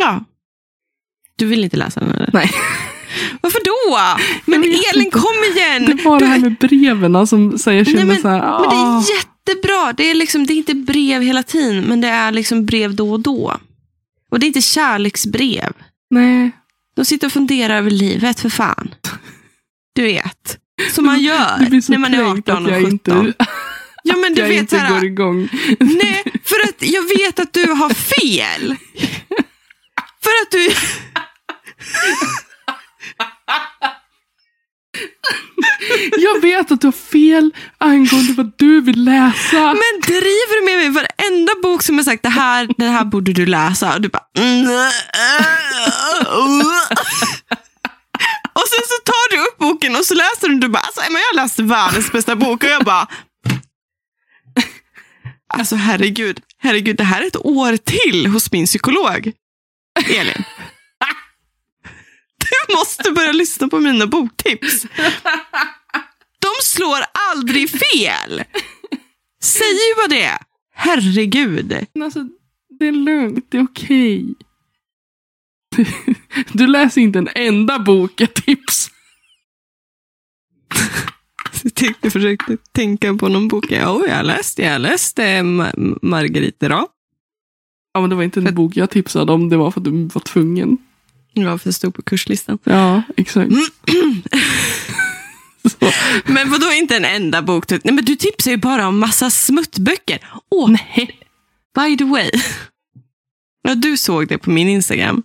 [0.00, 0.24] Ja.
[1.36, 2.30] Du vill inte läsa den eller?
[2.32, 2.50] Nej.
[3.40, 3.98] Varför då?
[4.44, 5.84] Men Elin, kom igen!
[5.96, 8.40] Det var det här med breven som så jag kände Nej, men- så här.
[8.60, 9.92] Men det är jättebra.
[9.92, 13.12] Det är, liksom, det är inte brev hela tiden, men det är liksom brev då
[13.12, 13.56] och då.
[14.30, 15.72] Och det är inte kärleksbrev.
[16.10, 16.50] Nej.
[16.96, 18.94] De sitter och funderar över livet, för fan.
[19.94, 20.58] Du vet.
[20.92, 21.58] Som man gör
[21.90, 22.92] när man är kränkt 18 att och jag 17.
[23.26, 23.34] inte,
[24.02, 25.48] ja, men du jag vet inte här, går igång.
[25.80, 28.76] Nej, för att jag vet att du har fel.
[30.26, 30.74] För att du...
[36.18, 39.56] Jag vet att du har fel angående vad du vill läsa.
[39.60, 43.32] Men driver du med mig varenda bok som jag sagt det här, det här borde
[43.32, 43.94] du läsa?
[43.94, 44.22] Och du bara...
[44.38, 44.66] "Mm,
[48.52, 51.00] Och sen så tar du upp boken och så läser du och du bara, alltså,
[51.00, 53.06] Emma, jag läste världens bästa bok och jag bara...
[55.54, 59.32] Alltså herregud, herregud, det här är ett år till hos min psykolog.
[59.96, 60.44] Elin.
[62.38, 64.82] Du måste börja lyssna på mina boktips.
[66.38, 66.98] De slår
[67.32, 68.42] aldrig fel.
[69.42, 70.38] Säg ju vad det är.
[70.74, 71.86] Herregud.
[72.02, 72.24] Alltså,
[72.78, 74.34] det är lugnt, det är okej.
[76.52, 78.90] Du läser inte en enda bok jag tips.
[82.02, 83.64] Jag försökte tänka på någon bok.
[83.70, 86.88] Ja, jag läste, jag läste Ma- Margarita då.
[87.96, 90.04] Ja, men det var inte en bok jag tipsade om, det var för att du
[90.04, 90.78] var tvungen.
[91.32, 92.58] Ja, för det stod på kurslistan.
[92.64, 93.52] Ja, exakt.
[95.68, 95.90] Så.
[96.32, 97.70] Men vadå inte en enda bok?
[97.70, 100.18] Nej, men du tipsar ju bara om massa smuttböcker.
[100.50, 101.20] Åh, Nej.
[101.74, 102.30] by the way.
[103.62, 105.22] Ja, du såg det på min Instagram.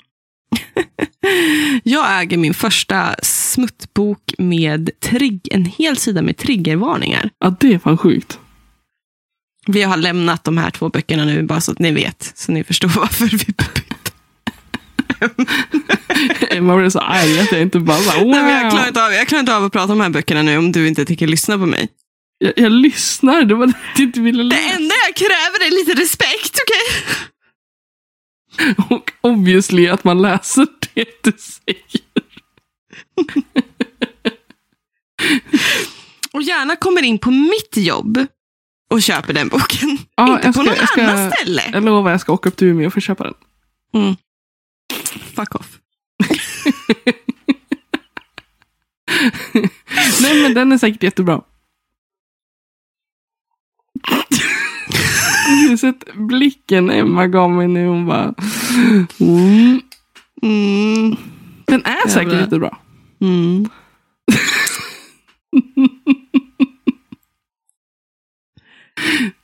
[1.84, 7.30] Jag äger min första smuttbok med trigg, en hel sida med triggervarningar.
[7.40, 8.40] Ja, det är fan sjukt.
[9.68, 12.32] Vi har lämnat de här två böckerna nu, bara så att ni vet.
[12.36, 13.66] Så ni förstår varför vi bytte.
[16.49, 18.28] Emma blev så arg att jag inte bara så wow.
[18.28, 20.09] Nej, men jag, klarar inte av, jag klarar inte av att prata om de här
[20.09, 21.89] böckerna nu om du inte tänker lyssna på mig.
[22.38, 24.76] jag, jag lyssnar, det var det du inte ville Det läsa.
[24.76, 27.16] enda jag kräver är lite respekt, okej?
[28.89, 32.01] Och obviously att man läser det du säger.
[36.34, 38.26] Och gärna kommer in på mitt jobb
[38.92, 39.98] och köper den boken.
[40.16, 41.62] Ja, inte på ska- någon jag ska- annan ställe.
[41.74, 43.34] Jag lovar, jag ska åka upp till Umeå och få köpa den.
[43.94, 44.16] Mm.
[45.36, 45.80] Fuck off.
[50.22, 51.34] Nej, men den är säkert jättebra.
[55.48, 57.88] Har du sett blicken Emma gav mig nu?
[57.88, 58.34] Hon bara...
[59.20, 59.82] Mm.
[60.42, 61.16] Mm.
[61.68, 62.78] Den är säkert jättebra.
[63.22, 63.70] Mm.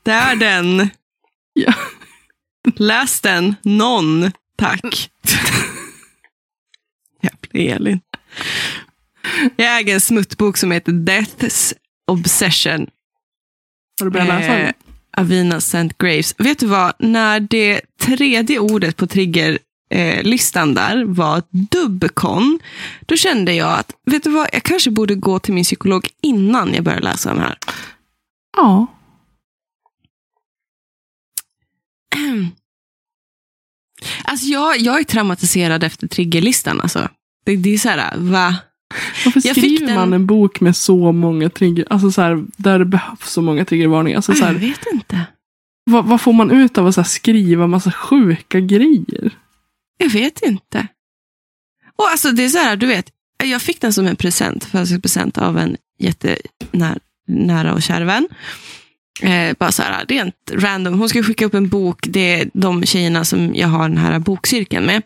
[0.07, 0.89] Det är den.
[1.53, 1.73] Ja.
[2.75, 3.55] Läs den.
[3.61, 4.31] Någon.
[4.57, 5.09] Tack.
[7.21, 7.99] Jävla Elin.
[9.55, 11.73] Jag äger en smuttbok som heter Death's
[12.11, 12.87] Obsession.
[13.99, 14.73] Har du börjat läsa Eh, den?
[15.17, 15.89] Avina St.
[15.99, 16.35] Graves.
[16.37, 16.93] Vet du vad?
[16.99, 22.59] När det tredje ordet på triggerlistan eh, listan där var dubbkon,
[23.05, 26.73] då kände jag att, vet du vad, jag kanske borde gå till min psykolog innan
[26.73, 27.57] jag börjar läsa den här.
[28.57, 28.87] Ja.
[34.23, 36.81] Alltså jag, jag är traumatiserad efter triggerlistan.
[36.81, 37.09] Alltså.
[37.45, 38.55] Det, det är så här, va?
[39.25, 42.45] Varför Jag fick skriver den- man en bok med så många trigger, alltså så här,
[42.57, 44.15] där det behövs så många triggervarningar?
[44.17, 45.25] Alltså så jag vet inte.
[45.85, 49.37] vad, vad får man ut av att så här, skriva massa sjuka grejer?
[49.97, 50.87] Jag vet inte.
[51.95, 53.11] Och alltså det är så här, du vet,
[53.43, 58.27] jag fick den som en present, födelsedagspresent av en jättenära och kär vän.
[59.21, 60.99] Eh, bara så här, rent random.
[60.99, 64.19] Hon skulle skicka upp en bok, det är de tjejerna som jag har den här
[64.19, 65.01] bokcirkeln med.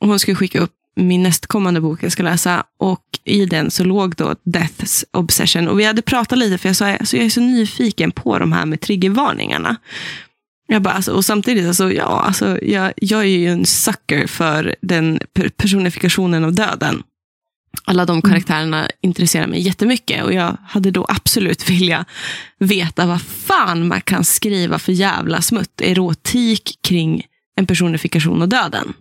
[0.00, 2.64] Och hon skulle skicka upp min nästkommande bok jag ska läsa.
[2.78, 5.68] Och i den så låg då Death's Obsession.
[5.68, 8.52] Och vi hade pratat lite, för jag sa alltså, jag är så nyfiken på de
[8.52, 9.76] här med triggervarningarna.
[10.66, 14.74] Jag bara, alltså, och samtidigt, alltså, ja, alltså, jag, jag är ju en sucker för
[14.80, 15.20] den
[15.56, 17.02] personifikationen av döden.
[17.84, 18.90] Alla de karaktärerna mm.
[19.00, 22.04] intresserar mig jättemycket och jag hade då absolut vilja
[22.58, 27.26] veta vad fan man kan skriva för jävla smutt erotik kring
[27.56, 28.94] en personifikation av döden.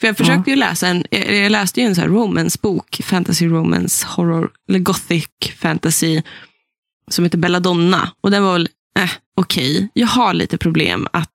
[0.00, 4.06] För jag försökte ju läsa en, jag läste ju en sån här romance-bok, fantasy romance,
[4.06, 6.22] horror, eller gothic fantasy,
[7.10, 8.12] som heter Belladonna.
[8.20, 9.76] Och den var väl, eh, okej.
[9.76, 9.88] Okay.
[9.92, 11.32] Jag har lite problem att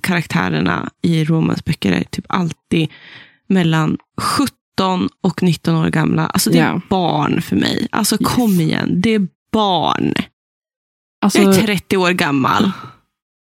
[0.00, 2.88] karaktärerna i romansböcker är typ alltid
[3.48, 3.98] mellan
[4.72, 6.26] 17 och 19 år gamla.
[6.26, 6.80] Alltså det är yeah.
[6.88, 7.88] barn för mig.
[7.90, 8.28] Alltså yes.
[8.28, 10.14] kom igen, det är barn.
[11.20, 12.72] Alltså, jag är 30 år gammal.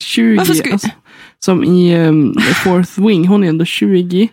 [0.03, 0.73] 20, ska...
[0.73, 0.89] alltså,
[1.39, 4.29] som i um, Fourth Wing, hon är ändå 20.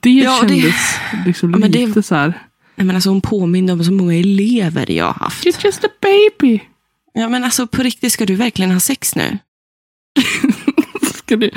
[0.00, 0.74] Det ja, kändes
[1.12, 1.22] det...
[1.26, 2.02] liksom ja, lite det...
[2.02, 2.32] så här.
[2.76, 5.46] Nej, men alltså, hon påminner om så många elever jag har haft.
[5.46, 6.60] You're just a baby.
[7.14, 9.38] Ja, men alltså på riktigt, ska du verkligen ha sex nu?
[11.14, 11.50] ska du?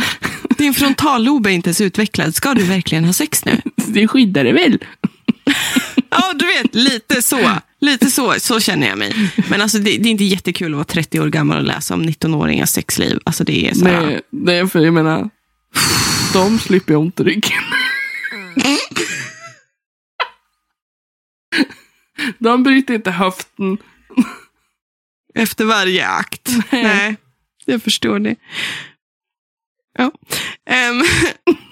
[0.58, 2.36] Din frontallob är inte ens utvecklad.
[2.36, 3.62] Ska du verkligen ha sex nu?
[3.94, 4.78] Det skyddar dig väl?
[6.10, 7.58] ja, du vet, lite så.
[7.80, 9.32] Lite så, så känner jag mig.
[9.50, 12.04] Men alltså, det, det, är inte jättekul att vara 30 år gammal och läsa om
[12.04, 13.20] 19-åringars sexliv.
[13.24, 14.06] Alltså, det är så här...
[14.06, 15.30] Nej, det är för jag menar,
[16.34, 17.64] de slipper ont i ryggen.
[22.40, 23.78] De bryter inte höften.
[25.36, 26.50] Efter varje akt.
[26.72, 27.16] Nej, Nej
[27.66, 28.36] jag förstår det.
[29.98, 30.12] Ja.
[30.90, 31.04] Um,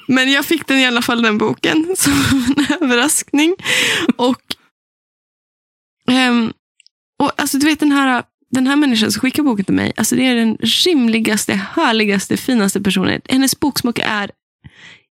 [0.09, 2.13] men jag fick den i alla fall, den boken, som
[2.57, 3.55] en överraskning.
[4.15, 4.41] Och,
[6.29, 6.53] um,
[7.19, 10.15] och alltså du vet den här, den här människan som skickar boken till mig, alltså
[10.15, 13.21] det är den rimligaste, härligaste, finaste personen.
[13.29, 14.31] Hennes boksmak är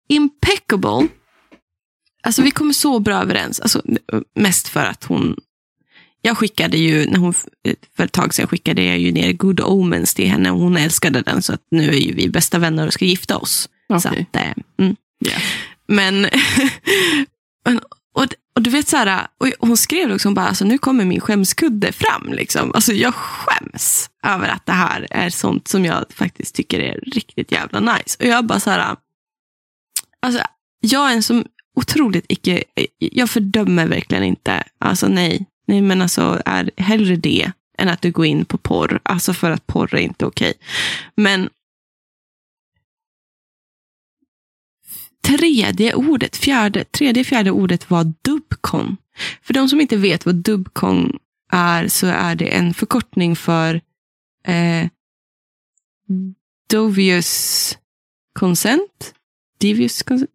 [0.08, 1.08] impeccable.
[2.22, 3.60] Alltså vi kommer så bra överens.
[3.60, 3.82] Alltså,
[4.34, 5.36] mest för att hon
[6.22, 7.34] jag skickade ju, när hon,
[7.96, 11.22] för ett tag sedan skickade jag ju ner Good Omens till henne och hon älskade
[11.22, 13.68] den så att nu är ju vi bästa vänner och ska gifta oss.
[13.88, 14.00] Okay.
[14.00, 14.96] Så att, eh, mm.
[15.26, 15.42] yeah.
[15.88, 16.26] Men,
[18.14, 21.04] och, och du vet så här, och hon skrev också, hon bara, alltså, nu kommer
[21.04, 22.32] min skämskudde fram.
[22.32, 22.72] Liksom.
[22.74, 27.52] Alltså, jag skäms över att det här är sånt som jag faktiskt tycker är riktigt
[27.52, 28.16] jävla nice.
[28.20, 28.96] Och jag bara så här,
[30.22, 30.42] alltså,
[30.80, 31.44] jag är en som
[31.76, 32.64] otroligt icke,
[32.98, 38.10] jag fördömer verkligen inte, alltså nej, Nej, men alltså är hellre det än att du
[38.10, 39.00] går in på porr.
[39.02, 40.52] Alltså för att porr är inte okej.
[41.14, 41.50] Men
[45.28, 48.96] tredje ordet, fjärde, tredje, fjärde ordet var dubcon.
[49.42, 51.18] För de som inte vet vad dubcon
[51.52, 53.80] är så är det en förkortning för
[54.46, 54.88] eh,
[56.70, 57.78] Dovius
[58.38, 59.14] consent.
[59.60, 60.30] Devious consent.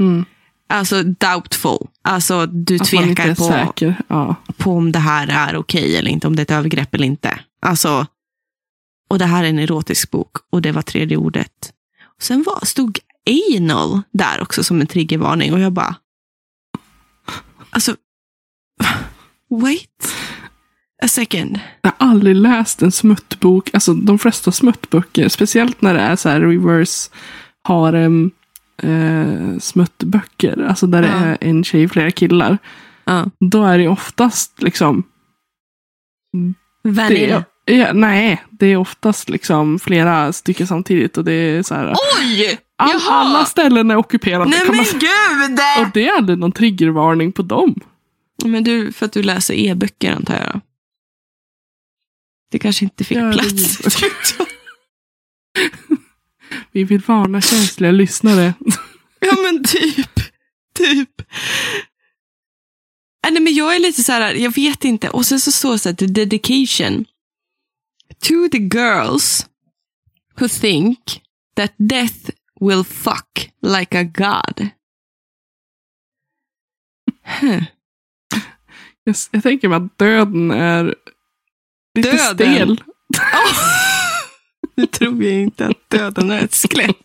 [0.00, 0.24] Mm.
[0.68, 1.88] Alltså doubtful.
[2.02, 3.94] Alltså du att tvekar på.
[4.08, 4.36] Ja.
[4.56, 7.06] på om det här är okej okay eller inte, om det är ett övergrepp eller
[7.06, 7.40] inte.
[7.62, 8.06] Alltså,
[9.10, 11.72] och det här är en erotisk bok och det var tredje ordet.
[12.16, 12.98] Och sen var, stod
[13.28, 15.96] anal där också som en triggervarning och jag bara,
[17.70, 17.96] alltså,
[19.50, 20.14] wait
[21.02, 21.60] a second.
[21.82, 26.28] Jag har aldrig läst en smuttbok, alltså de flesta smuttböcker, speciellt när det är så
[26.28, 27.10] här reverse
[27.64, 28.30] harem
[28.82, 31.08] eh, smuttböcker, alltså där ja.
[31.08, 32.58] det är en tjej och flera killar.
[33.04, 33.30] Ja.
[33.40, 35.02] Då är det oftast liksom
[36.84, 37.44] Vanilla?
[37.64, 41.18] ja, nej, det är oftast liksom flera stycken samtidigt.
[41.18, 42.58] Och det är så här, Oj!
[42.78, 44.50] All, alla ställen är ockuperade.
[44.50, 45.60] Nej men man, gud!
[45.80, 47.74] Och det är aldrig någon triggervarning på dem.
[48.44, 50.60] Men du, för att du läser e-böcker antar jag.
[52.50, 53.78] Det kanske inte fick ja, plats.
[56.72, 58.54] Vi vill varna känsliga lyssnare.
[59.20, 60.20] ja men typ.
[60.74, 61.20] Typ.
[63.26, 65.10] Äh, nej, men jag är lite så här, jag vet inte.
[65.10, 67.04] Och sen så står det så här, the dedication.
[68.20, 69.46] To the girls
[70.40, 71.22] who think
[71.56, 72.30] that death
[72.60, 74.68] will fuck like a god.
[77.40, 77.62] Huh.
[79.04, 80.94] Jag, jag tänker mig att döden är
[81.94, 82.36] lite döden.
[82.36, 82.82] stel.
[84.74, 86.96] Nu tror jag inte att döden är ett skelett.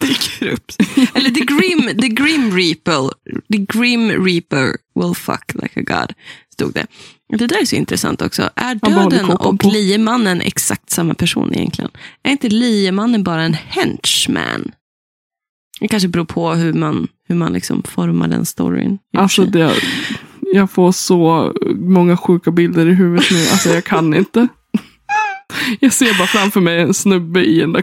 [0.00, 0.72] Dyker upp.
[1.14, 3.10] Eller the grim, the grim reaper.
[3.52, 6.14] The grim reaper will fuck like a god.
[6.52, 6.86] Stod det.
[7.38, 8.50] Det där är så intressant också.
[8.54, 11.90] Är döden och liemannen exakt samma person egentligen?
[12.22, 14.72] Är inte liemannen bara en henchman?
[15.80, 18.98] Det kanske beror på hur man, hur man liksom formar den storyn.
[19.16, 19.74] Alltså det,
[20.40, 23.38] jag får så många sjuka bilder i huvudet nu.
[23.38, 24.48] Alltså jag kan inte.
[25.80, 27.82] Jag ser bara framför mig en snubbe i en där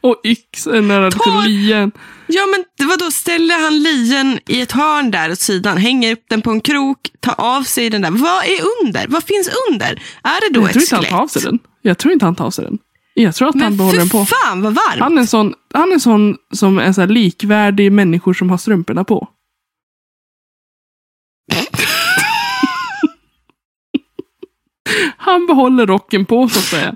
[0.00, 1.92] Och yxen är liksom Ta- lien.
[2.26, 6.12] Ja, men det var då ställer han lien i ett hörn där åt sidan, hänger
[6.12, 8.10] upp den på en krok, tar av sig den där.
[8.10, 9.06] Vad är under?
[9.08, 10.02] Vad finns under?
[10.22, 11.58] Är det då Jag ett tror inte han tar av sig den.
[11.82, 12.78] Jag tror inte han tar av sig den.
[13.14, 14.24] Jag tror att han Men behåller den för på.
[14.26, 15.00] fan vad varmt!
[15.00, 18.50] Han är en sån, han är en sån som är så här likvärdig människor som
[18.50, 19.28] har strumporna på.
[25.16, 26.94] Han behåller rocken på så att säga.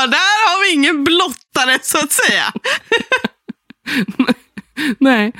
[0.00, 2.52] Ja, där har vi ingen blottare så att säga.
[4.98, 5.32] Nej.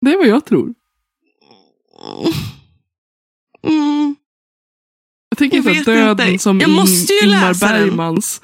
[0.00, 0.74] Det är vad jag tror.
[3.62, 4.16] Mm.
[5.28, 6.42] Jag tänker Jag så vet döden inte.
[6.42, 7.86] som Jag måste ju In- Ingmar läsa den.
[7.88, 8.40] Bergmans.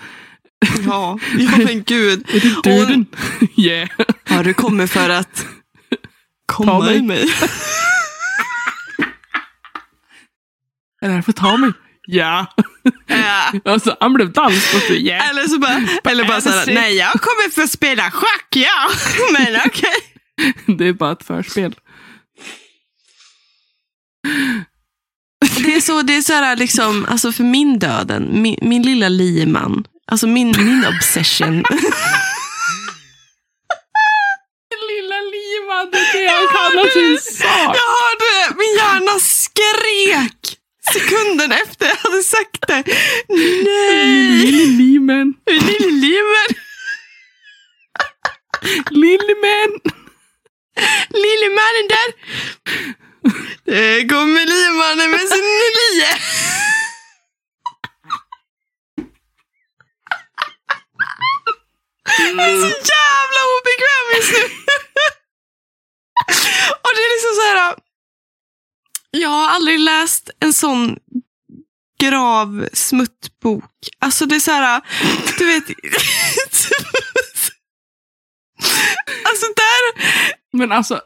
[0.87, 2.27] Ja, ja men gud.
[2.35, 3.07] Är det döden?
[3.57, 3.89] Yeah.
[4.29, 5.47] Har du kommit för att
[6.47, 6.97] komma mig.
[6.99, 7.25] i mig?
[11.01, 11.73] Är det här för att ta mig?
[12.07, 12.47] Ja.
[13.07, 13.53] Ja.
[13.65, 15.29] Alltså, han blev danskt och så yeah.
[15.29, 18.91] Eller så bara, eller bara såhär, nej jag kommer för att spela schack, ja.
[19.33, 19.95] Men okej.
[20.79, 21.75] Det är bara ett förspel.
[25.57, 29.09] Det är så, det är så här liksom, alltså för min döden, min, min lilla
[29.09, 31.65] lieman, alltså min, min obsession.
[34.89, 35.17] Lilla
[35.91, 37.77] det är det han kallar sin sak.
[37.77, 40.59] Jag hörde det, min hjärna skrek
[40.93, 42.85] sekunden efter jag hade sagt det.
[43.29, 45.35] Nej, Lille Limen.
[45.47, 46.49] lille lieman,
[48.91, 49.81] Lilleman.
[51.11, 52.09] lille mannen där.
[53.65, 55.45] Det kommer liemannen med sin
[55.79, 56.09] lie.
[62.19, 64.45] Jag är så jävla obekväm just nu.
[66.83, 67.75] Och det är liksom så här.
[69.17, 70.97] Jag har aldrig läst en sån
[72.01, 73.65] grav smuttbok.
[73.99, 74.81] Alltså det är så här,
[75.39, 75.65] du vet.
[79.25, 80.05] Alltså där,
[80.59, 81.01] Men alltså,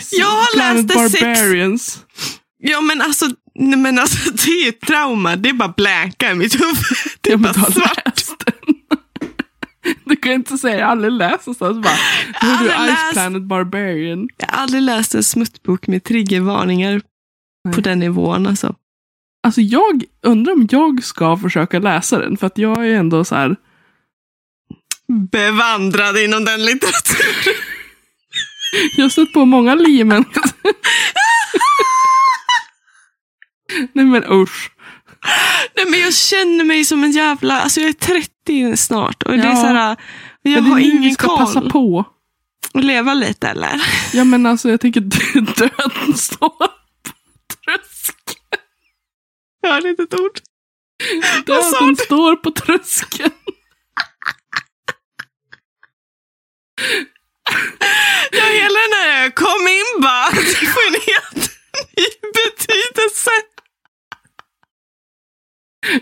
[0.00, 2.04] Ice Jag har Planet läst det sex- Barbarians.
[2.58, 5.36] ja men alltså, nej, men alltså det är ett trauma.
[5.36, 6.76] Det är bara blanka i mitt huvud.
[7.20, 8.22] Det är Ja, bara har svart.
[10.04, 11.96] Du kan inte säga jag har aldrig läst någonstans bara.
[12.42, 13.12] Nu är du Ice läst.
[13.12, 14.28] Planet Barbarian.
[14.38, 17.00] Jag har aldrig läst en smuttbok med triggervarningar
[17.74, 18.74] på den nivån alltså.
[19.42, 22.36] Alltså jag undrar om jag ska försöka läsa den.
[22.36, 23.56] För att jag är ändå så här.
[25.30, 27.54] Bevandrad inom den litteraturen.
[28.96, 30.24] Jag har stött på många limen.
[33.92, 34.70] Nej men usch.
[35.76, 39.42] Nej men jag känner mig som en jävla, alltså jag är 30 snart och det
[39.42, 39.56] är Ja.
[39.56, 39.96] så här,
[40.42, 41.70] jag har nu vi ingen ska passa koll.
[41.70, 42.04] på.
[42.74, 43.82] att leva lite eller?
[44.12, 46.50] Ja men alltså jag tänker döden tröskeln.
[49.66, 50.38] Jag hörde inte ett ord.
[51.46, 53.30] Döden står på tröskeln.
[58.30, 61.50] Ja, hela den här kom in bara, det får en helt
[61.96, 63.30] ny betydelse.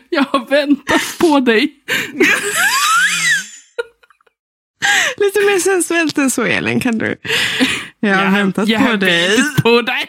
[0.08, 1.74] Jag har väntat på dig.
[5.16, 7.16] Lite mer sensuellt än så Elin, kan du?
[8.00, 9.28] Jag har väntat jag på har dig.
[9.36, 10.08] väntat på dig.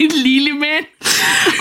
[0.14, 0.84] Lilleman.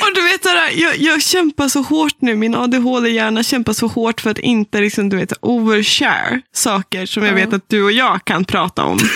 [0.02, 4.30] Och du vet, jag, jag kämpar så hårt nu, min ADHD-hjärna kämpar så hårt för
[4.30, 7.36] att inte liksom, du vet, overshare saker som jag Ja.
[7.36, 9.00] vet att du och jag kan prata om.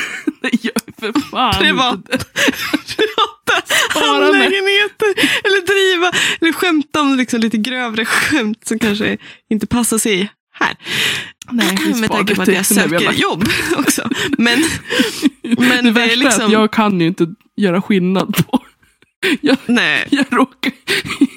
[1.00, 2.00] För fan Privat.
[2.10, 2.22] mig.
[3.96, 5.08] angelägenheter,
[5.44, 6.12] eller driva,
[6.42, 9.18] eller skämta om liksom lite grövre skämt som kanske
[9.50, 10.32] inte passar sig
[10.62, 10.76] här.
[12.00, 13.48] Med tanke på att jag söker jobb
[13.78, 14.10] också.
[14.38, 14.64] Men,
[15.42, 18.60] men Det det är liksom, att jag kan ju inte göra skillnad på.
[19.42, 20.08] Jag, nej.
[20.12, 20.72] jag råkar...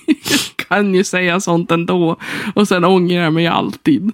[0.07, 2.21] Jag kan ju säga sånt ändå.
[2.55, 4.13] Och sen ångrar jag mig alltid.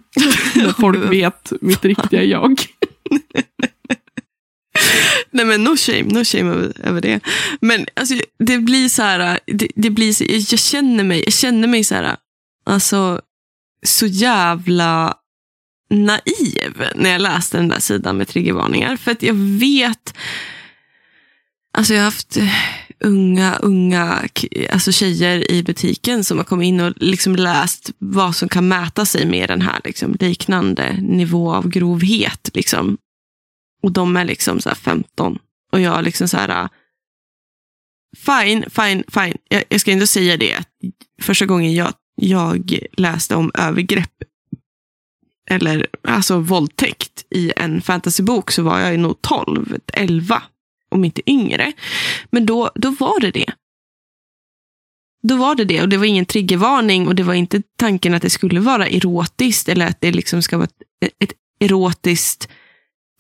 [0.55, 2.65] När folk vet mitt riktiga jag.
[5.31, 7.21] Nej men no shame, no shame över, över det.
[7.61, 11.69] Men alltså, det blir så här, det, det blir så, jag känner mig, jag känner
[11.69, 12.17] mig så här,
[12.65, 13.21] alltså
[13.83, 15.15] så jävla
[15.91, 18.97] naiv när jag läste den där sidan med triggervarningar.
[18.97, 20.15] För att jag vet,
[21.73, 22.39] alltså jag har haft
[23.01, 24.29] unga, unga
[24.73, 29.07] alltså tjejer i butiken som har kommit in och liksom läst vad som kan mäta
[29.07, 32.51] sig med den här liksom, liknande nivå av grovhet.
[32.55, 32.99] Liksom.
[33.83, 35.39] Och de är liksom så här 15.
[35.73, 36.69] Och jag liksom så här.
[38.17, 39.37] Fine, fine, fine.
[39.49, 40.65] Jag, jag ska ändå säga det.
[41.23, 44.23] Första gången jag, jag läste om övergrepp
[45.51, 50.43] eller alltså våldtäkt i en fantasybok så var jag nog 12, 11.
[50.89, 51.73] om inte yngre.
[52.31, 53.53] Men då, då var det det.
[55.23, 58.23] Då var det det och det var ingen triggervarning och det var inte tanken att
[58.23, 60.69] det skulle vara erotiskt eller att det liksom ska vara
[61.01, 62.49] ett, ett erotiskt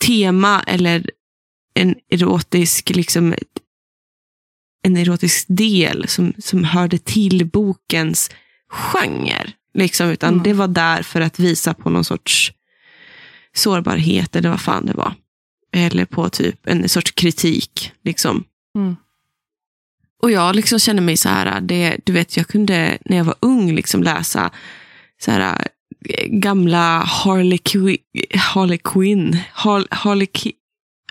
[0.04, 1.10] tema eller
[1.74, 3.34] en erotisk, liksom,
[4.82, 8.30] en erotisk del som, som hörde till bokens
[8.70, 9.52] genre.
[9.74, 10.42] Liksom, utan Mm.
[10.42, 12.52] det var där för att visa på någon sorts
[13.54, 15.14] sårbarhet eller vad fan det var.
[15.72, 17.92] Eller på typ en sorts kritik.
[18.04, 18.44] Liksom.
[18.76, 18.96] Mm.
[20.22, 23.34] Och jag liksom kände mig så här, det, du vet, jag kunde när jag var
[23.40, 24.50] ung liksom läsa
[25.20, 25.58] så här,
[26.26, 27.96] gamla Harley Quinn,
[28.34, 30.26] Harley Quinn, Har- Harley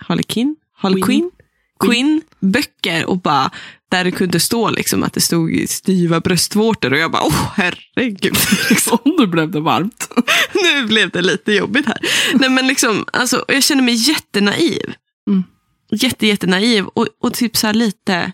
[0.02, 0.56] Harley Quinn?
[0.74, 1.32] Harley Quinn.
[1.80, 2.22] Quinn?
[2.40, 3.52] Böcker och bara
[3.90, 8.38] där det kunde stå liksom att det stod styva bröstvårtor och jag bara, åh herregud.
[8.70, 8.98] Liksom.
[9.04, 10.10] Om du blev det varmt.
[10.54, 11.98] nu blev det lite jobbigt här.
[12.34, 14.94] Nej men liksom, alltså, jag känner mig jättenaiv.
[15.28, 15.44] Mm.
[15.92, 18.32] Jätte, jättenaiv och, och typ så här lite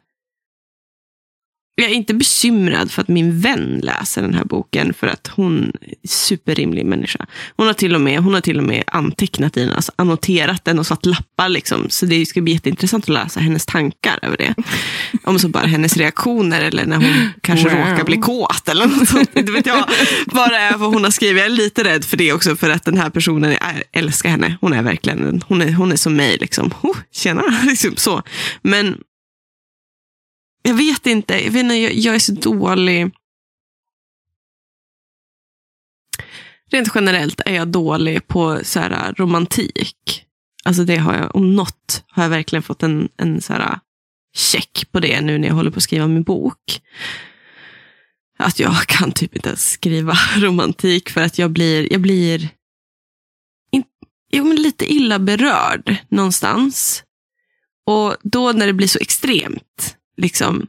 [1.75, 5.71] jag är inte bekymrad för att min vän läser den här boken för att hon
[5.81, 7.25] är superrimlig människa.
[7.57, 10.65] Hon har till och med, hon har till och med antecknat i den, alltså annoterat
[10.65, 11.49] den och satt lappar.
[11.49, 11.89] Liksom.
[11.89, 14.53] Så det ska bli jätteintressant att läsa hennes tankar över det.
[15.23, 17.77] Om så bara hennes reaktioner eller när hon kanske Wow.
[17.89, 19.29] råkar bli kåt eller något sånt.
[19.33, 19.89] Det vet jag
[20.25, 21.37] vad det är vad hon har skrivit.
[21.37, 23.61] Jag är lite rädd för det också för att den här personen, jag
[23.91, 24.57] älskar henne.
[24.61, 26.37] Hon är verkligen, en- hon är, hon är som mig.
[26.41, 26.71] Liksom.
[26.81, 28.23] Oh, tjena, liksom så.
[28.61, 28.97] Men
[30.67, 33.11] jag vet inte, jag, vet inte jag, jag är så dålig.
[36.71, 40.25] Rent generellt är jag dålig på så här, äh, romantik.
[40.63, 43.77] Alltså det har jag, om något har jag verkligen fått en, en så här, äh,
[44.35, 46.81] check på det nu när jag håller på att skriva min bok.
[48.37, 52.49] Att jag kan typ inte ens skriva romantik för att jag blir, jag blir
[53.71, 53.83] in,
[54.31, 57.03] jo, men lite illa berörd någonstans.
[57.85, 60.67] Och då när det blir så extremt, liksom,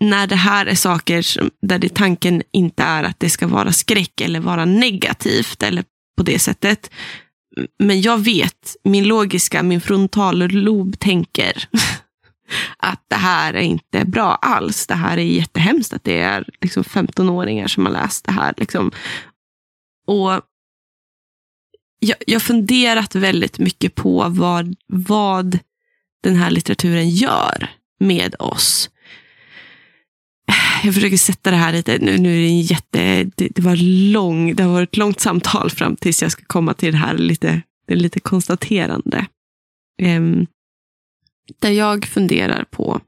[0.00, 3.72] när det här är saker som, där det tanken inte är att det ska vara
[3.72, 5.84] skräck eller vara negativt eller
[6.16, 6.90] på det sättet.
[7.78, 11.68] Men jag vet, min logiska, min frontallob tänker
[12.76, 14.86] att det här är inte bra alls.
[14.86, 18.54] Det här är jättehemskt att det är liksom 15-åringar som har läst det här.
[18.56, 18.92] Liksom.
[20.06, 20.40] Och
[21.98, 25.58] jag, jag har funderat väldigt mycket på vad, vad
[26.22, 27.70] den här litteraturen gör
[28.02, 28.90] med oss.
[30.84, 33.76] Jag försöker sätta det här lite, nu, nu är det en jätte, det, det, var
[34.12, 37.18] lång, det har varit ett långt samtal fram tills jag ska komma till det här
[37.18, 39.26] lite, det lite konstaterande.
[40.02, 40.46] Em,
[41.60, 43.00] där jag funderar på,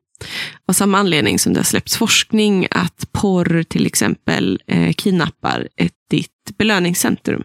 [0.69, 5.93] av samma anledning som det har släppts forskning, att porr till exempel eh, kidnappar ett,
[6.11, 7.43] ditt belöningscentrum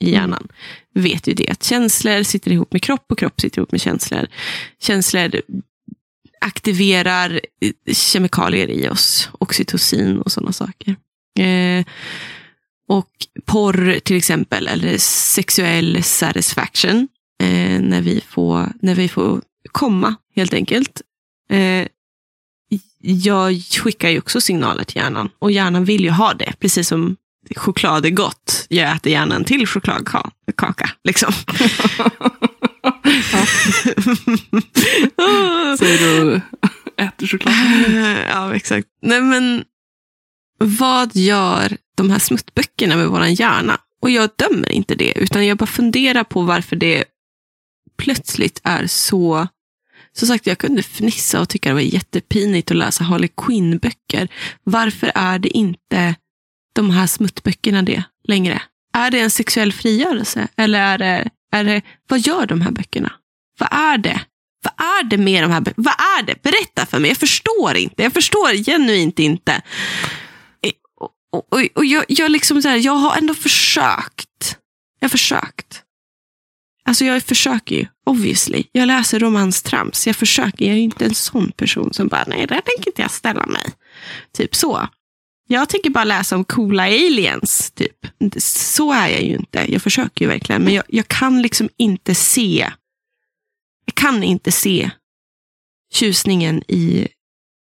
[0.00, 0.48] i hjärnan.
[0.94, 3.80] Vi vet ju det, att känslor sitter ihop med kropp och kropp sitter ihop med
[3.80, 4.26] känslor.
[4.80, 5.42] Känslor
[6.42, 7.40] aktiverar
[7.92, 10.96] kemikalier i oss, oxytocin och sådana saker.
[11.38, 11.84] Eh,
[12.88, 13.10] och
[13.44, 17.08] porr till exempel, eller sexuell satisfaction,
[17.42, 21.02] eh, när, vi får, när vi får komma helt enkelt.
[21.50, 21.86] Eh,
[23.02, 27.16] jag skickar ju också signaler till hjärnan och hjärnan vill ju ha det, precis som
[27.56, 28.66] choklad är gott.
[28.68, 30.90] Jag äter gärna en till chokladkaka.
[31.04, 31.32] Liksom.
[35.78, 36.40] Säger du
[36.96, 37.54] äter choklad.
[38.28, 38.88] ja, exakt.
[39.02, 39.64] Nej, men
[40.58, 43.78] vad gör de här smuttböckerna med våran hjärna?
[44.02, 47.04] Och jag dömer inte det, utan jag bara funderar på varför det
[47.98, 49.48] plötsligt är så...
[50.14, 54.28] Som sagt, jag kunde fnissa och tycka det var jättepinigt att läsa Harley Quinn-böcker.
[54.64, 56.14] Varför är det inte
[56.72, 58.62] de här smuttböckerna det längre?
[58.92, 60.48] Är det en sexuell frigörelse?
[60.56, 63.12] Eller är det, är det, vad gör de här böckerna?
[63.58, 64.20] Vad är det?
[64.62, 65.84] Vad är det med de här böckerna?
[65.84, 66.42] Vad är det?
[66.42, 67.10] Berätta för mig.
[67.10, 68.02] Jag förstår inte.
[68.02, 69.62] Jag förstår genuint inte.
[71.00, 74.56] Och, och, och, och jag, jag, liksom så här, jag har ändå försökt.
[75.00, 75.82] Jag har försökt.
[76.84, 78.64] Alltså jag försöker ju, obviously.
[78.72, 80.06] Jag läser romanstrams.
[80.06, 80.64] Jag försöker.
[80.66, 83.64] Jag är inte en sån person som bara, nej, där tänker inte jag ställa mig.
[84.32, 84.88] Typ så.
[85.52, 87.70] Jag tänker bara läsa om coola aliens.
[87.70, 88.06] Typ.
[88.38, 89.72] Så är jag ju inte.
[89.72, 90.62] Jag försöker ju verkligen.
[90.62, 92.70] Men jag, jag kan liksom inte se.
[93.84, 94.90] Jag kan inte se
[95.92, 97.08] tjusningen i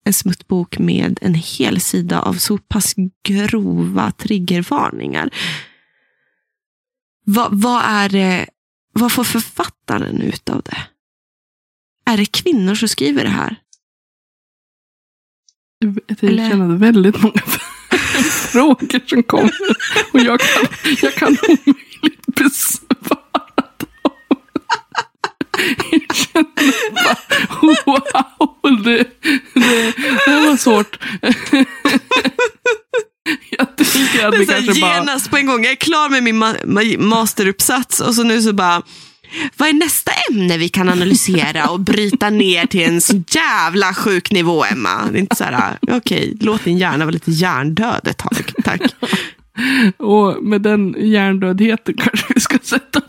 [0.04, 2.94] en smuttbok med en hel sida av så pass
[3.24, 5.30] grova triggervarningar.
[7.24, 8.46] Vad, vad är det,
[8.92, 10.86] vad får författaren ut av det?
[12.04, 13.56] Är det kvinnor som skriver det här?
[16.06, 17.42] Jag känner väldigt många
[18.48, 19.52] frågor som kommer.
[20.12, 20.66] Och jag kan,
[21.02, 23.18] jag kan omöjligt besvara
[23.78, 24.12] dem.
[25.90, 28.96] Jag känner bara, wow, det,
[29.54, 29.94] det,
[30.24, 30.98] det här var svårt.
[33.50, 34.94] Jag tänker att vi kanske bara...
[34.94, 35.64] genast på en gång.
[35.64, 38.82] Jag är klar med min ma- ma- masteruppsats och så nu så bara,
[39.56, 44.30] vad är nästa ämne vi kan analysera och bryta ner till en så jävla sjuk
[44.30, 45.08] nivå, Emma?
[45.12, 48.80] Det är inte så här, okej, låt din hjärna vara lite hjärndöd ett tag, tack.
[49.96, 53.00] Och med den hjärndödheten kanske vi ska sätta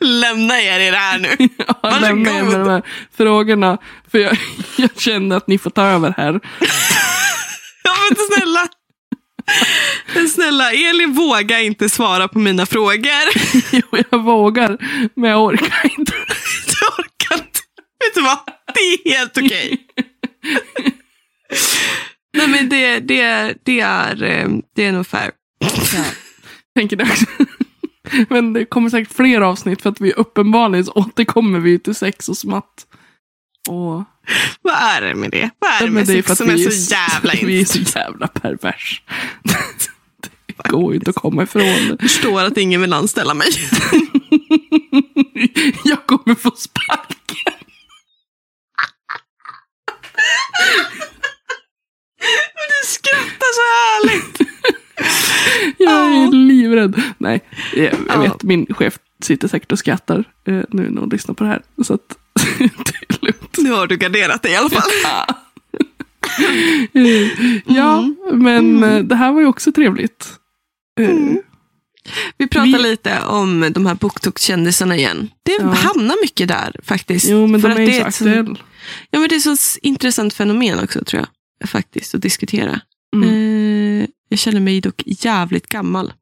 [0.00, 1.28] Lämna er i det här nu.
[1.82, 2.82] ja, lämna er med de här
[3.16, 3.78] frågorna.
[4.10, 4.36] För jag,
[4.76, 6.40] jag känner att ni får ta över här.
[7.82, 8.68] Ja, men snälla.
[10.14, 13.50] Men snälla, Elin vågar inte svara på mina frågor.
[13.72, 14.78] Jo, jag vågar,
[15.14, 16.12] men jag orkar inte.
[16.80, 17.60] Jag orkar inte.
[18.04, 18.38] Vet du vad?
[18.74, 19.86] Det är helt okej.
[22.36, 25.30] Nej, men det, det, det, är, eh, det är nog fair.
[26.76, 27.26] Tänker det också.
[28.28, 32.28] Men det kommer säkert fler avsnitt för att vi uppenbarligen så återkommer vi till sex
[32.28, 32.86] och smatt.
[33.68, 34.04] Och
[34.62, 35.50] Vad är det med det?
[35.58, 39.02] Vad är det med är sex som är så jävla Vi är så jävla pervers.
[40.46, 41.96] Det går ju inte att komma ifrån det.
[42.00, 43.48] Förstår att ingen vill anställa mig.
[45.84, 47.52] Jag kommer få sparken.
[52.68, 54.40] Du skrattar så härligt.
[55.78, 56.30] Jag är Ja.
[56.30, 57.02] livrädd.
[57.18, 57.40] Nej,
[57.74, 58.20] jag, jag Ja.
[58.20, 61.62] vet min chef sitter säkert och skrattar eh, nu när hon lyssnar på det här.
[61.84, 62.18] Så att.
[63.58, 64.90] Nu har du garderat dig i alla fall.
[67.66, 70.32] Ja, men eh, det här var ju också trevligt.
[71.00, 71.14] Eh,
[72.38, 75.28] Vi pratar Vi- lite om de här BookTok-kändisarna igen.
[75.42, 75.66] Det Ja.
[75.72, 77.28] hamnar mycket där faktiskt.
[77.28, 78.56] Jo, men För de att är det ju så ett aktuella.
[79.10, 81.26] Ja, men det är så intressant fenomen också tror
[81.60, 81.68] jag.
[81.68, 82.80] Faktiskt att diskutera.
[83.16, 83.28] Mm.
[84.02, 86.12] Eh, jag känner mig dock jävligt gammal.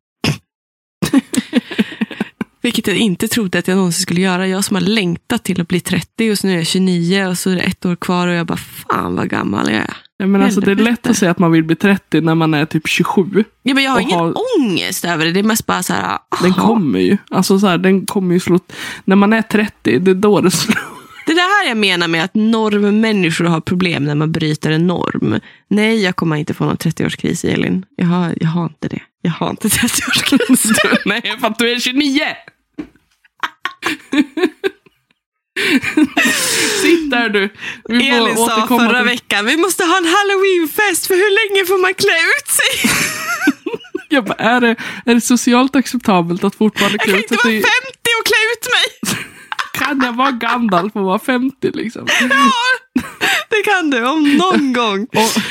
[2.61, 4.49] Vilket jag inte trodde att jag någonsin skulle göra.
[4.49, 7.39] Jag som har längtat till att bli 30 och så nu är jag 29 och
[7.39, 9.97] så är det ett år kvar och jag bara, fan vad gammal jag är.
[10.21, 12.55] Ja, men alltså, det är lätt att säga att man vill bli 30 när man
[12.55, 13.45] är typ 27.
[13.63, 15.33] Ja, men jag har ingen har- ångest över det.
[15.33, 16.67] Det är mest bara så här, Den aha.
[16.67, 17.17] kommer ju.
[17.31, 18.59] Alltså så här, den kommer ju slå...
[19.05, 20.79] När man är 30, det är då det slår.
[21.27, 24.87] Det är det här jag menar med att normmänniskor har problem när man bryter en
[24.87, 25.41] norm.
[25.69, 27.85] Nej, jag kommer inte få någon 30-årskris, Elin.
[27.97, 29.01] Jag har, jag har inte det.
[29.23, 30.73] Jag har inte 30-årskris.
[31.05, 32.21] Nej, för att du är 29!
[36.83, 37.53] Sitt där du.
[37.89, 41.79] Vi Elin sa förra till- veckan, vi måste ha en halloweenfest, för hur länge får
[41.79, 42.91] man klä ut sig?
[44.11, 44.77] Jag bara, är, det,
[45.07, 47.63] är det socialt acceptabelt att fortfarande Jag kan klä inte ut vara sig?
[47.63, 47.69] 50
[48.21, 49.25] och klä ut mig.
[49.75, 52.07] Kan jag vara Gandalf och vara 50 liksom?
[52.21, 52.53] Ja,
[53.51, 55.03] det kan du, om någon gång.
[55.13, 55.43] Och,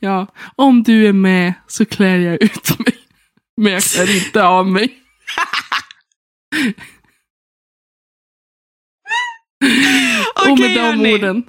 [0.00, 0.26] ja,
[0.56, 2.94] om du är med så klär jag ut mig.
[3.56, 4.94] Men jag klär inte av mig.
[10.36, 11.42] Okej, och med de hörni, orden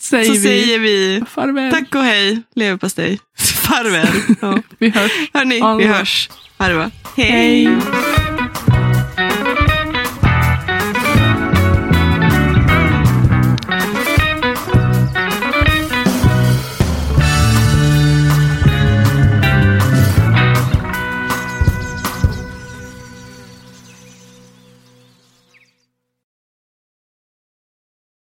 [0.00, 1.72] säger så vi säger vi farväl.
[1.72, 3.18] tack och hej, leverpastej.
[3.38, 4.08] Farväl.
[4.40, 4.62] Ja.
[4.78, 5.12] Vi hörs.
[5.32, 6.30] Hörni, vi hörs.
[6.58, 6.90] Ha det bra.
[7.16, 7.68] Hej.